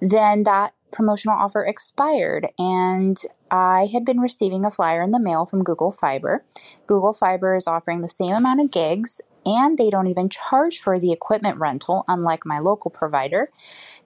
[0.00, 5.44] Then that promotional offer expired, and I had been receiving a flyer in the mail
[5.44, 6.44] from Google Fiber.
[6.86, 10.98] Google Fiber is offering the same amount of gigs and they don't even charge for
[10.98, 13.50] the equipment rental, unlike my local provider.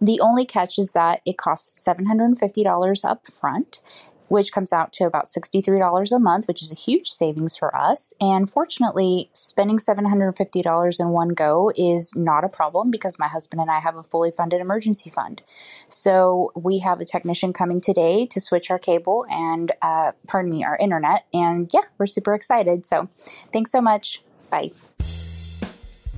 [0.01, 3.81] The only catch is that it costs $750 up front.
[4.29, 8.15] Which comes out to about $63 a month, which is a huge savings for us.
[8.19, 13.71] And fortunately, spending $750 in one go is not a problem because my husband and
[13.71, 15.43] I have a fully funded emergency fund.
[15.89, 20.65] So we have a technician coming today to switch our cable and, uh, pardon me,
[20.65, 21.27] our internet.
[21.35, 22.87] And yeah, we're super excited.
[22.87, 23.11] So
[23.53, 24.23] thanks so much.
[24.49, 24.71] Bye.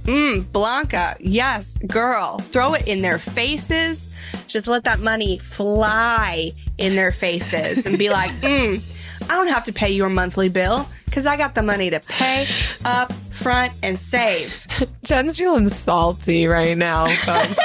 [0.06, 4.08] Mm, Blanca, yes, girl, throw it in their faces.
[4.46, 8.80] Just let that money fly in their faces and be like, mm,
[9.22, 12.46] I don't have to pay your monthly bill because I got the money to pay
[12.84, 14.66] up front and save.
[15.04, 17.58] Jen's feeling salty right now, folks.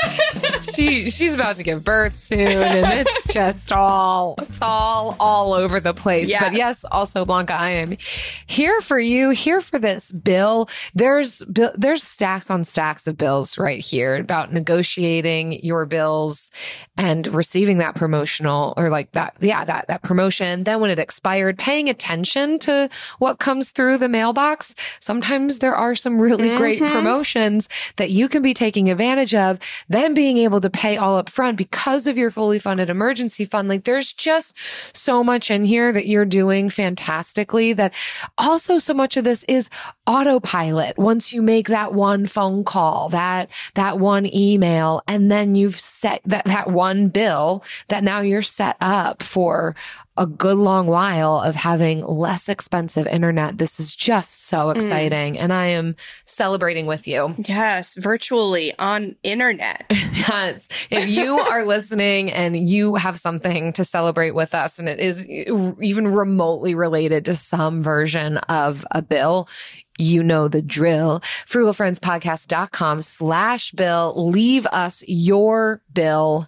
[0.75, 5.79] she she's about to give birth soon and it's just all it's all all over
[5.79, 6.43] the place Yes.
[6.43, 7.97] but yes also blanca i am
[8.45, 13.57] here for you here for this bill there's bill there's stacks on stacks of bills
[13.57, 16.51] right here about negotiating your bills
[16.95, 21.57] and receiving that promotional or like that yeah that that promotion then when it expired
[21.57, 22.87] paying attention to
[23.17, 26.93] what comes through the mailbox sometimes there are some really great mm-hmm.
[26.93, 27.67] promotions
[27.97, 29.59] that you can be taking advantage of
[29.89, 33.67] then being able to pay all up front because of your fully funded emergency fund.
[33.67, 34.55] Like there's just
[34.93, 37.93] so much in here that you're doing fantastically that
[38.37, 39.69] also so much of this is
[40.07, 40.97] autopilot.
[40.97, 46.21] Once you make that one phone call that that one email and then you've set
[46.25, 49.75] that that one bill that now you're set up for
[50.17, 54.75] a good long while of having less expensive internet this is just so mm.
[54.75, 55.95] exciting and i am
[56.25, 59.85] celebrating with you Yes, virtually on internet.
[60.11, 60.67] Yes.
[60.91, 65.25] If you are listening and you have something to celebrate with us and it is
[65.25, 69.49] even remotely related to some version of a bill,
[69.97, 71.21] you know the drill.
[71.47, 74.13] Frugalfriendspodcast.com slash bill.
[74.29, 76.47] Leave us your bill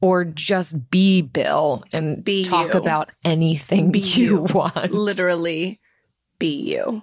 [0.00, 2.78] or just be Bill and Be talk you.
[2.80, 4.40] about anything Be you you.
[4.54, 4.90] want.
[4.90, 5.80] Literally
[6.38, 7.02] be you.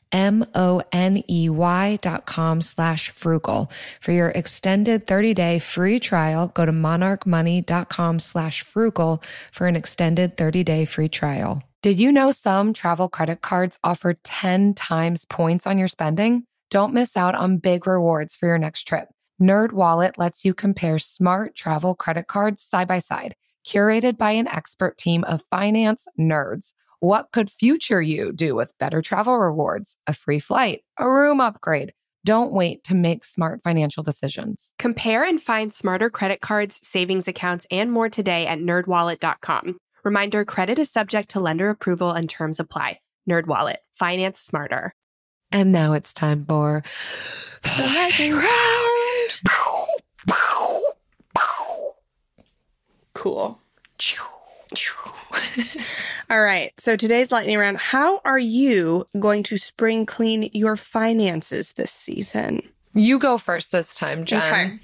[0.11, 3.69] M-O-N-E-Y dot com slash frugal.
[3.99, 10.85] For your extended 30-day free trial, go to monarchmoney.com slash frugal for an extended 30-day
[10.85, 11.63] free trial.
[11.81, 16.43] Did you know some travel credit cards offer 10 times points on your spending?
[16.69, 19.09] Don't miss out on big rewards for your next trip.
[19.41, 23.35] Nerd Wallet lets you compare smart travel credit cards side by side,
[23.65, 26.73] curated by an expert team of finance nerds.
[27.01, 31.93] What could future you do with better travel rewards, a free flight, a room upgrade?
[32.25, 34.75] Don't wait to make smart financial decisions.
[34.77, 39.79] Compare and find smarter credit cards, savings accounts, and more today at nerdwallet.com.
[40.03, 42.99] Reminder credit is subject to lender approval and terms apply.
[43.27, 44.93] NerdWallet, finance smarter.
[45.51, 46.83] And now it's time for
[47.63, 49.41] the lightning round.
[53.15, 53.59] Cool.
[56.29, 56.71] All right.
[56.77, 57.77] So today's lightning round.
[57.77, 62.61] How are you going to spring clean your finances this season?
[62.93, 64.41] You go first this time, Jen.
[64.41, 64.79] Okay.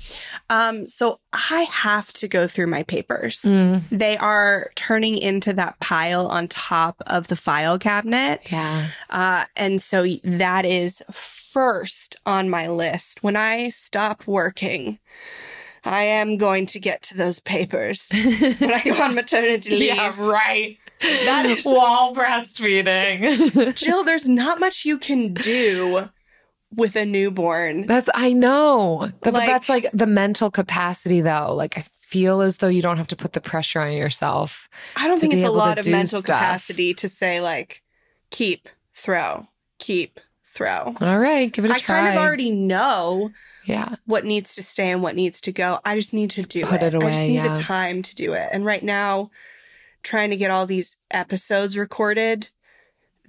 [0.50, 3.42] Um, so I have to go through my papers.
[3.42, 8.42] Mm, They are turning into that pile on top of the file cabinet.
[8.50, 8.88] yeah.
[9.10, 13.24] Uh, and so that is first on my list.
[13.24, 15.00] When I stop working,
[15.88, 18.10] I am going to get to those papers.
[18.60, 19.96] when I go on maternity leave.
[19.96, 20.78] yeah, right.
[21.02, 23.76] That is While breastfeeding.
[23.76, 26.10] Jill, there's not much you can do
[26.76, 27.86] with a newborn.
[27.88, 29.10] that's, I know.
[29.22, 31.54] But Like- that's like the mental capacity, though.
[31.56, 34.70] Like, I feel as though you don't have to put the pressure on yourself.
[34.96, 36.40] I don't think it's a lot of mental stuff.
[36.40, 37.84] capacity to say like
[38.30, 40.96] keep, throw, keep, throw.
[41.02, 42.00] All right, give it a I try.
[42.00, 43.32] I kind of already know
[43.68, 43.96] yeah.
[44.06, 45.80] what needs to stay and what needs to go.
[45.86, 46.94] I just need to do Put it.
[46.94, 47.56] it I just need yeah.
[47.56, 48.50] the time to do it.
[48.52, 49.30] And right now,
[50.04, 52.50] trying to get all these episodes recorded,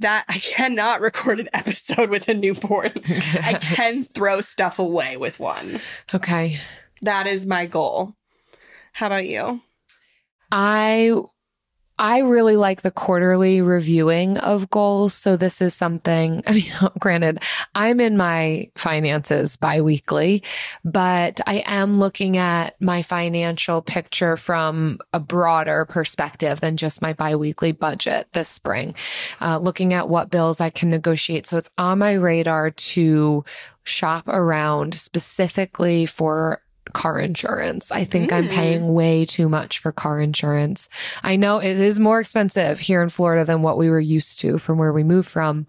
[0.01, 2.93] that I cannot record an episode with a newborn.
[3.43, 5.81] I can throw stuff away with one.
[6.15, 6.59] Okay.
[7.03, 8.15] That is my goal.
[8.93, 9.61] How about you?
[10.51, 11.15] I
[11.99, 15.15] I really like the quarterly reviewing of goals.
[15.15, 17.43] So this is something, I mean, granted,
[17.75, 20.43] I'm in my finances biweekly,
[20.85, 27.13] but I am looking at my financial picture from a broader perspective than just my
[27.13, 28.95] biweekly budget this spring,
[29.41, 31.47] uh, looking at what bills I can negotiate.
[31.47, 33.45] So it's on my radar to
[33.85, 36.63] shop around specifically for
[36.93, 37.91] car insurance.
[37.93, 38.51] I think I'm Mm.
[38.51, 40.89] paying way too much for car insurance.
[41.23, 44.59] I know it is more expensive here in Florida than what we were used to
[44.59, 45.67] from where we moved from,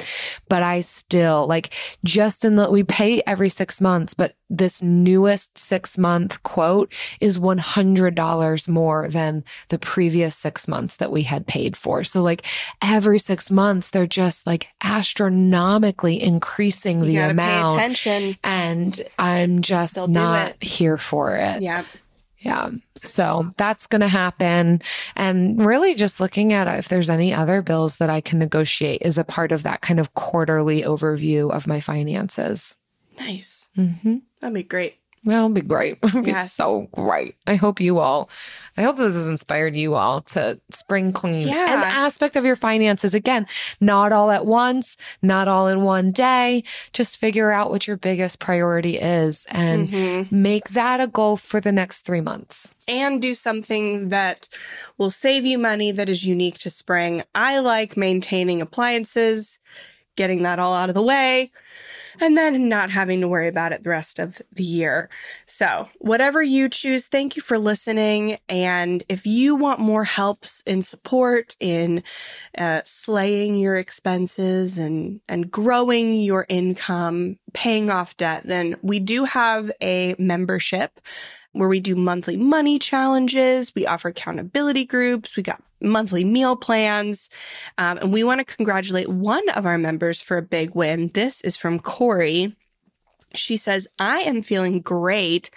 [0.48, 5.58] but I still like just in the, we pay every six months, but this newest
[5.58, 11.78] six month quote is $100 more than the previous six months that we had paid
[11.78, 12.04] for.
[12.04, 12.46] So like
[12.82, 17.76] every six months, they're just like astronomically increasing the amount.
[17.76, 18.38] attention.
[18.44, 21.62] And I'm just They'll not here for it.
[21.62, 21.84] Yeah.
[22.40, 22.72] Yeah.
[23.04, 24.82] So that's going to happen.
[25.16, 29.18] And really just looking at if there's any other bills that I can negotiate is
[29.18, 32.76] a part of that kind of quarterly overview of my finances.
[33.20, 33.70] Nice.
[33.78, 34.18] Mm-hmm.
[34.40, 34.96] That'd be great.
[35.26, 35.98] That'll be great.
[36.04, 36.54] It'll be Yes.
[36.54, 37.36] so great.
[37.46, 38.30] I hope you all,
[38.78, 41.76] I hope this has inspired you all to spring clean Yeah.
[41.76, 43.14] an aspect of your finances.
[43.14, 43.46] Again,
[43.82, 46.64] not all at once, not all in one day.
[46.94, 50.32] Just figure out what your biggest priority is and Mhm.
[50.32, 52.74] make that a goal for the next three months.
[52.88, 54.48] and do something that
[54.98, 57.22] will save you money that is unique to spring.
[57.36, 59.60] I like maintaining appliances,
[60.16, 61.52] getting that all out of the way,
[62.20, 65.10] and then not having to worry about it the rest of the year.
[65.46, 68.38] So, whatever you choose, thank you for listening.
[68.48, 72.04] And if you want more helps in support in
[72.58, 79.26] uh, slaying your expenses and and growing your income, paying off debt, then we do
[79.26, 81.00] have a membership
[81.54, 83.74] where we do monthly money challenges.
[83.74, 85.36] We offer accountability groups.
[85.36, 87.30] We got monthly meal plans.
[87.78, 91.12] Um, and we want to congratulate one of our members for a big win.
[91.14, 92.56] This is from Corey.
[93.36, 95.52] She says, I am feeling great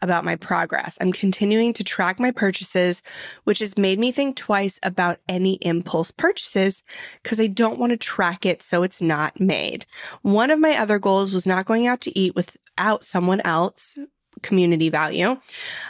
[0.00, 0.96] about my progress.
[0.98, 3.02] I'm continuing to track my purchases,
[3.44, 6.82] which has made me think twice about any impulse purchases
[7.22, 9.84] because I don't want to track it so it's not made.
[10.22, 13.98] One of my other goals was not going out to eat without someone else,
[14.42, 15.38] community value.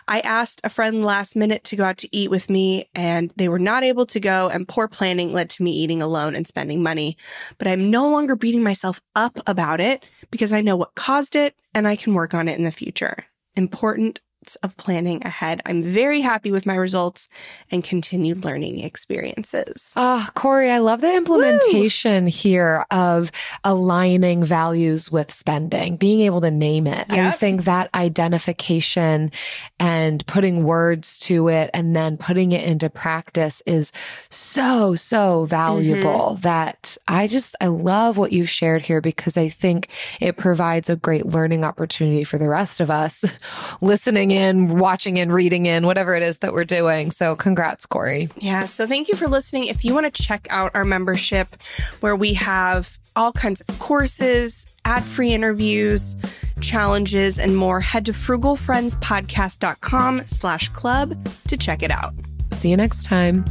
[0.07, 3.49] I asked a friend last minute to go out to eat with me and they
[3.49, 6.83] were not able to go and poor planning led to me eating alone and spending
[6.83, 7.17] money.
[7.59, 11.55] But I'm no longer beating myself up about it because I know what caused it
[11.75, 13.17] and I can work on it in the future.
[13.55, 14.21] Important
[14.57, 15.61] of planning ahead.
[15.67, 17.29] I'm very happy with my results
[17.71, 19.93] and continued learning experiences.
[19.97, 23.31] Oh, Corey, I love the implementation here of
[23.65, 27.07] aligning values with spending, being able to name it.
[27.11, 29.31] I think that identification
[29.79, 33.93] and putting words to it and then putting it into practice is
[34.31, 36.41] so, so valuable mm-hmm.
[36.43, 39.89] that I just, I love what you've shared here because I think
[40.21, 43.25] it provides a great learning opportunity for the rest of us
[43.81, 47.11] listening in, watching in, reading in, whatever it is that we're doing.
[47.11, 48.29] So congrats, Corey.
[48.37, 48.67] Yeah.
[48.67, 49.67] So thank you for listening.
[49.67, 51.57] If you want to check out our membership
[52.01, 56.17] where we have all kinds of courses, ad free interviews,
[56.61, 62.15] challenges, and more, head to frugalfriendspodcast.com slash club to check it out.
[62.53, 63.45] See you next time.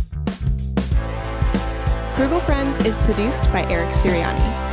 [2.16, 4.67] Frugal Friends is produced by Eric Siriani.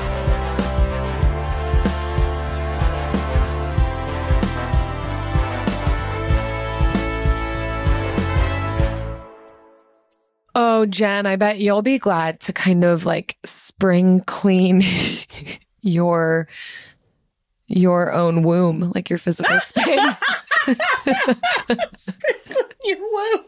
[10.54, 14.82] Oh, Jen, I bet you'll be glad to kind of like spring clean
[15.82, 16.48] your
[17.66, 20.22] your own womb, like your physical space.
[22.88, 23.44] Your womb.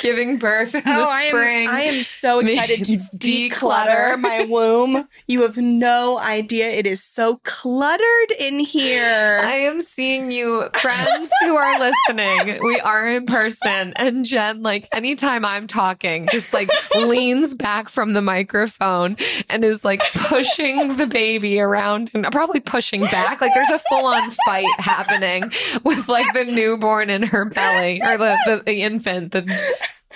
[0.00, 1.68] Giving birth in the Oh, I spring.
[1.68, 4.20] am, I am so excited to declutter declutter.
[4.20, 5.08] my womb.
[5.26, 6.68] You have no idea.
[6.70, 9.40] It is so cluttered in here.
[9.42, 12.62] I am seeing you, friends who are listening.
[12.62, 13.92] We are in person.
[13.96, 19.16] And Jen, like, anytime I'm talking, just like leans back from the microphone
[19.48, 23.40] and is like pushing the baby around and probably pushing back.
[23.40, 25.44] Like, there's a full on fight happening
[25.84, 29.42] with like the newborn in her belly or the, the, the infant, the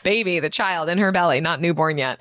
[0.06, 2.20] baby, the child in her belly, not newborn yet.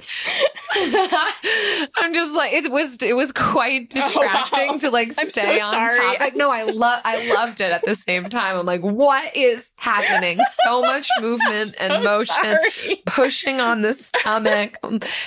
[0.75, 5.65] I'm just like it was it was quite oh, distracting to like I'm stay so
[5.65, 5.99] on sorry.
[5.99, 6.19] top.
[6.19, 8.57] Like no, I love I loved it at the same time.
[8.57, 10.39] I'm like, what is happening?
[10.65, 12.35] So much movement so and motion.
[12.41, 13.03] sorry.
[13.05, 14.77] Pushing on the stomach,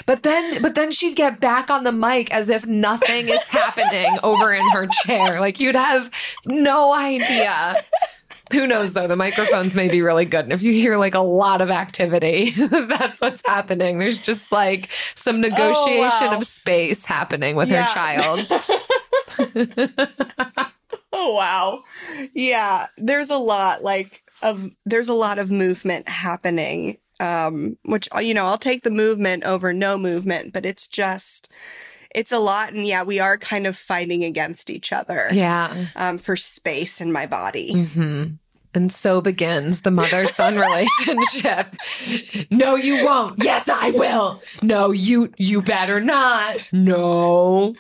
[0.04, 4.18] but then, but then she'd get back on the mic as if nothing is happening
[4.24, 5.40] over in her chair.
[5.40, 6.11] Like you'd have
[6.44, 7.76] no idea.
[8.53, 9.07] Who knows though?
[9.07, 10.44] The microphones may be really good.
[10.44, 13.99] And if you hear like a lot of activity, that's what's happening.
[13.99, 16.38] There's just like some negotiation wow.
[16.38, 17.84] of space happening with Yeah.
[17.84, 18.46] her child.
[21.12, 21.82] Oh wow.
[22.34, 26.99] Yeah, there's a lot like of there's a lot of movement happening.
[27.18, 31.49] Um which you know, I'll take the movement over no movement, but it's just
[32.14, 35.86] it's a lot and yeah, we are kind of fighting against each other yeah.
[35.96, 37.72] um for space in my body.
[37.72, 38.34] Mm-hmm.
[38.74, 41.74] And so begins the mother son relationship.
[42.50, 43.42] No, you won't.
[43.42, 44.42] Yes, I will.
[44.62, 46.68] No, you you better not.
[46.72, 47.74] No.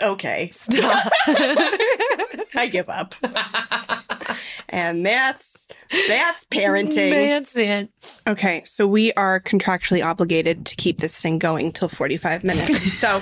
[0.00, 0.50] Okay.
[0.52, 1.12] Stop.
[1.26, 3.14] I give up.
[4.72, 5.68] and that's
[6.08, 7.10] that's parenting.
[7.10, 7.90] That's it.
[8.26, 12.92] Okay, so we are contractually obligated to keep this thing going till 45 minutes.
[12.98, 13.20] so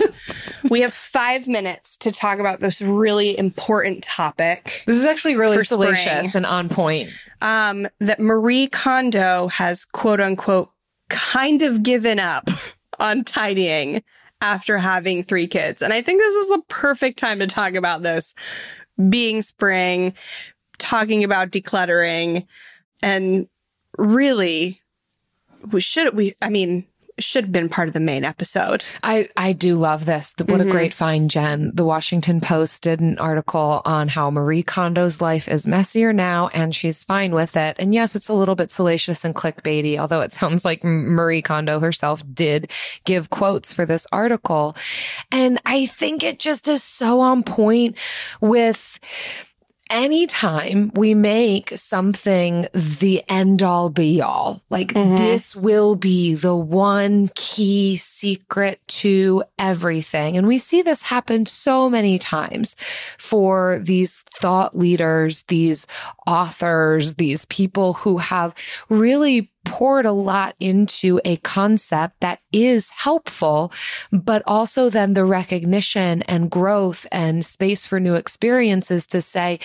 [0.70, 4.84] we have five minutes to talk about this really important topic.
[4.86, 5.96] This is actually really For spring.
[5.96, 7.10] salacious and on point.
[7.42, 10.70] Um, that Marie Kondo has quote unquote
[11.08, 12.48] kind of given up
[13.00, 14.02] on tidying
[14.40, 15.82] after having three kids.
[15.82, 18.34] And I think this is the perfect time to talk about this
[19.08, 20.14] being spring,
[20.80, 22.46] talking about decluttering,
[23.02, 23.46] and
[23.96, 24.80] really,
[25.70, 26.86] we should, we, I mean,
[27.20, 28.82] should have been part of the main episode.
[29.02, 30.34] I, I do love this.
[30.38, 30.70] What a mm-hmm.
[30.70, 31.70] great find, Jen.
[31.74, 36.74] The Washington Post did an article on how Marie Kondo's life is messier now and
[36.74, 37.76] she's fine with it.
[37.78, 41.80] And yes, it's a little bit salacious and clickbaity, although it sounds like Marie Kondo
[41.80, 42.70] herself did
[43.04, 44.76] give quotes for this article.
[45.30, 47.96] And I think it just is so on point
[48.40, 48.98] with
[49.90, 55.16] anytime we make something the end all be all, like mm-hmm.
[55.16, 60.36] this will be the one key secret to everything.
[60.36, 62.76] And we see this happen so many times
[63.18, 65.86] for these thought leaders, these
[66.26, 68.54] authors, these people who have
[68.88, 73.72] really poured a lot into a concept that is helpful,
[74.12, 79.58] but also then the recognition and growth and space for new experiences to say,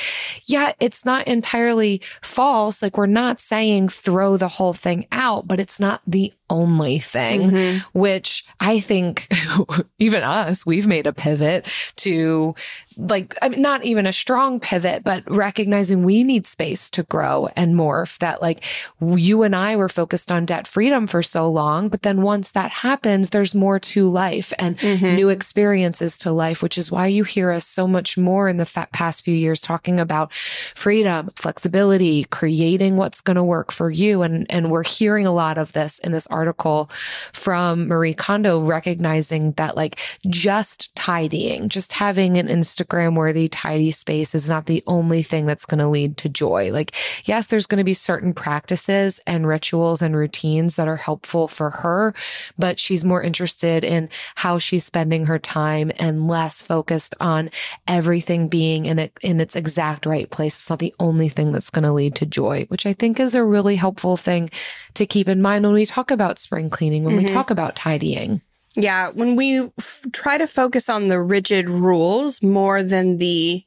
[0.46, 2.82] yeah, it's not entirely false.
[2.82, 7.50] Like we're not saying throw the whole thing out, but it's not the only thing,
[7.50, 8.00] mm-hmm.
[8.00, 9.28] which I think
[10.00, 11.66] even us, we've made a pivot
[11.98, 12.54] to
[12.98, 17.50] like, I mean, not even a strong pivot, but recognizing we need space to grow
[17.56, 18.64] and morph that like
[19.02, 21.90] you and I were focused on debt freedom for so long.
[21.90, 25.16] But then once that happens, there's more to life and mm-hmm.
[25.16, 28.66] new experiences to life, which is why you hear us so much more in the
[28.66, 30.34] fa- past few years talking about
[30.76, 34.22] freedom, flexibility, creating what's going to work for you.
[34.22, 36.90] And, and we're hearing a lot of this in this article
[37.34, 44.34] from Marie Kondo, recognizing that like just tidying, just having an Instagram worthy tidy space
[44.36, 46.72] is not the only thing that's going to lead to joy.
[46.72, 51.48] Like, yes, there's going to be certain practices and rituals and routines that are helpful
[51.48, 52.14] for her,
[52.58, 57.50] but she's more interested in how she's spending her time and less focused on
[57.88, 60.56] everything being in it in its exact right place.
[60.56, 63.36] It's not the only thing that's going to lead to joy, which I think is
[63.36, 64.50] a really helpful thing
[64.94, 67.34] to keep in mind when we talk about spring cleaning, when we mm-hmm.
[67.34, 68.42] talk about tidying.
[68.76, 73.64] Yeah, when we f- try to focus on the rigid rules more than the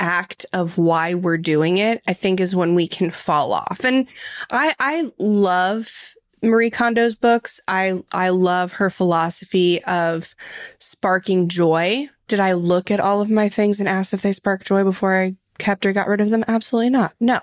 [0.00, 3.84] act of why we're doing it, I think is when we can fall off.
[3.84, 4.06] And
[4.50, 7.60] I I love Marie Kondo's books.
[7.68, 10.34] I I love her philosophy of
[10.78, 12.08] sparking joy.
[12.28, 15.14] Did I look at all of my things and ask if they spark joy before
[15.14, 16.44] I kept or got rid of them?
[16.48, 17.14] Absolutely not.
[17.20, 17.40] No.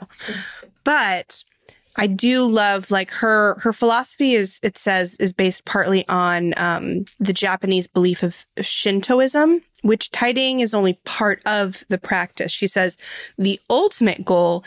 [0.83, 1.43] But
[1.95, 7.05] I do love like her her philosophy is it says is based partly on um,
[7.19, 12.51] the Japanese belief of Shintoism, which tidying is only part of the practice.
[12.51, 12.97] She says
[13.37, 14.63] the ultimate goal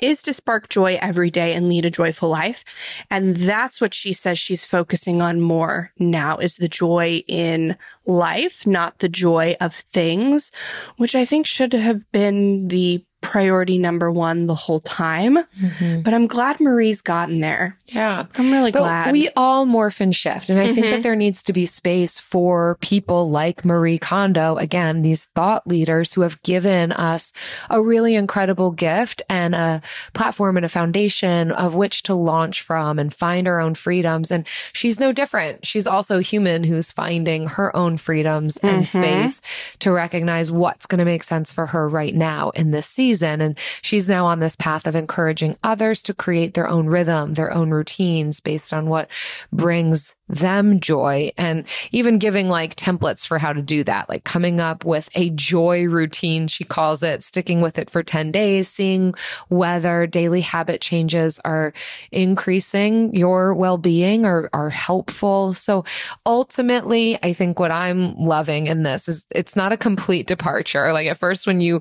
[0.00, 2.64] is to spark joy every day and lead a joyful life.
[3.10, 8.66] And that's what she says she's focusing on more now is the joy in life,
[8.66, 10.52] not the joy of things,
[10.96, 15.36] which I think should have been the priority number one the whole time.
[15.36, 16.02] Mm-hmm.
[16.02, 17.76] But I'm glad Marie's gotten there.
[17.88, 18.26] Yeah.
[18.36, 19.12] I'm really But glad.
[19.12, 20.50] we all morph and shift.
[20.50, 21.02] And I think that mm-hmm.
[21.02, 26.20] there needs to be space for people like Marie Kondo, again, these thought leaders who
[26.20, 27.32] have given us
[27.70, 29.80] a really incredible gift and a
[30.12, 34.30] platform and a foundation of which to launch from and find our own freedoms.
[34.30, 35.64] And she's no different.
[35.64, 39.02] She's also human who's finding her own freedoms and mm-hmm.
[39.02, 39.40] space
[39.78, 43.13] to recognize what's going to make sense for her right now in this season.
[43.22, 47.52] And she's now on this path of encouraging others to create their own rhythm, their
[47.52, 49.08] own routines based on what
[49.52, 54.58] brings them joy and even giving like templates for how to do that, like coming
[54.58, 59.14] up with a joy routine, she calls it, sticking with it for 10 days, seeing
[59.48, 61.74] whether daily habit changes are
[62.10, 65.52] increasing your well being or are helpful.
[65.52, 65.84] So
[66.24, 70.92] ultimately, I think what I'm loving in this is it's not a complete departure.
[70.92, 71.80] Like at first, when you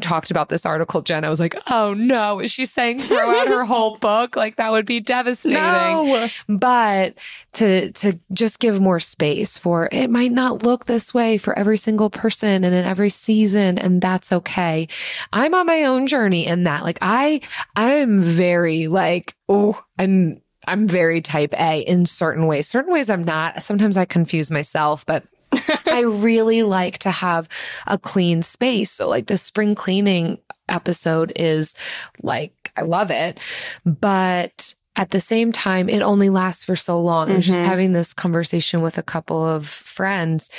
[0.00, 3.48] talked about this article, Jen, I was like, oh no, is she saying throw out
[3.48, 4.34] her whole book?
[4.34, 5.58] Like that would be devastating.
[5.58, 6.28] No.
[6.48, 7.14] But
[7.54, 11.58] to to to just give more space for it might not look this way for
[11.58, 14.88] every single person and in every season and that's okay.
[15.32, 16.84] I'm on my own journey in that.
[16.84, 17.40] Like I
[17.74, 22.66] I'm very like oh, I'm I'm very type A in certain ways.
[22.66, 23.62] Certain ways I'm not.
[23.62, 25.24] Sometimes I confuse myself, but
[25.86, 27.48] I really like to have
[27.86, 28.90] a clean space.
[28.90, 31.74] So like the spring cleaning episode is
[32.22, 33.38] like I love it,
[33.84, 37.26] but at the same time, it only lasts for so long.
[37.26, 37.34] Mm-hmm.
[37.34, 37.68] I was just mm-hmm.
[37.68, 40.50] having this conversation with a couple of friends,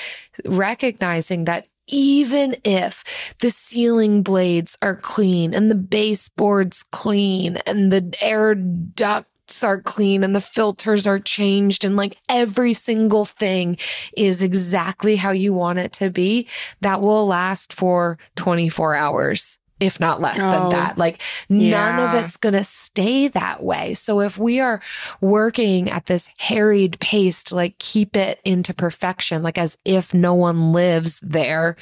[0.46, 3.04] recognizing that even if
[3.40, 10.24] the ceiling blades are clean and the baseboards clean and the air ducts are clean
[10.24, 13.78] and the filters are changed and like every single thing
[14.18, 16.48] is exactly how you want it to be,
[16.82, 20.98] that will last for 24 hours if not less oh, than that.
[20.98, 21.70] Like yeah.
[21.72, 23.94] none of it's going to stay that way.
[23.94, 24.82] So if we are
[25.22, 30.34] working at this harried pace to like keep it into perfection, like as if no
[30.34, 31.76] one lives there,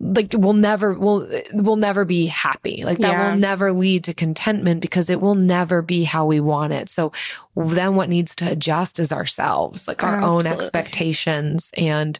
[0.00, 2.84] like we'll never, we'll, we'll never be happy.
[2.84, 3.30] Like that yeah.
[3.30, 6.88] will never lead to contentment because it will never be how we want it.
[6.88, 7.12] So
[7.54, 10.50] then what needs to adjust is ourselves, like our Absolutely.
[10.50, 12.18] own expectations and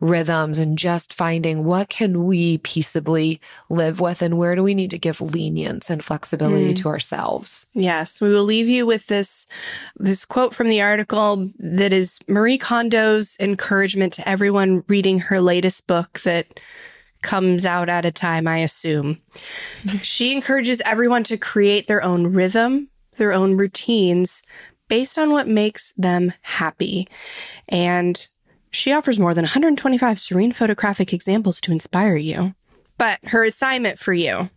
[0.00, 4.90] rhythms and just finding what can we peaceably live with and where do we need
[4.90, 6.76] to give lenience and flexibility mm.
[6.76, 7.66] to ourselves.
[7.72, 9.46] Yes, we will leave you with this
[9.96, 15.86] this quote from the article that is Marie Kondo's encouragement to everyone reading her latest
[15.86, 16.60] book that
[17.22, 19.20] comes out at a time, I assume.
[20.02, 24.42] she encourages everyone to create their own rhythm, their own routines,
[24.88, 27.08] based on what makes them happy.
[27.68, 28.28] And
[28.70, 32.54] she offers more than 125 serene photographic examples to inspire you.
[32.98, 34.50] But her assignment for you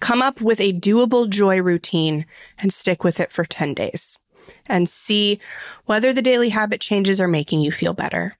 [0.00, 2.26] come up with a doable joy routine
[2.58, 4.18] and stick with it for 10 days
[4.66, 5.40] and see
[5.86, 8.36] whether the daily habit changes are making you feel better.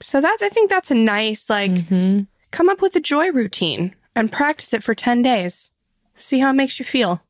[0.00, 2.22] So that I think that's a nice like mm-hmm.
[2.50, 5.70] come up with a joy routine and practice it for 10 days.
[6.16, 7.22] See how it makes you feel.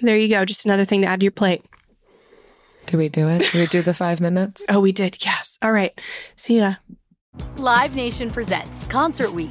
[0.00, 1.64] There you go, just another thing to add to your plate.
[2.86, 3.50] Do we do it?
[3.50, 4.64] Do we do the five minutes?
[4.68, 5.18] oh, we did.
[5.24, 5.58] Yes.
[5.60, 5.98] All right.
[6.36, 6.74] See ya.
[7.56, 9.50] Live Nation presents Concert Week.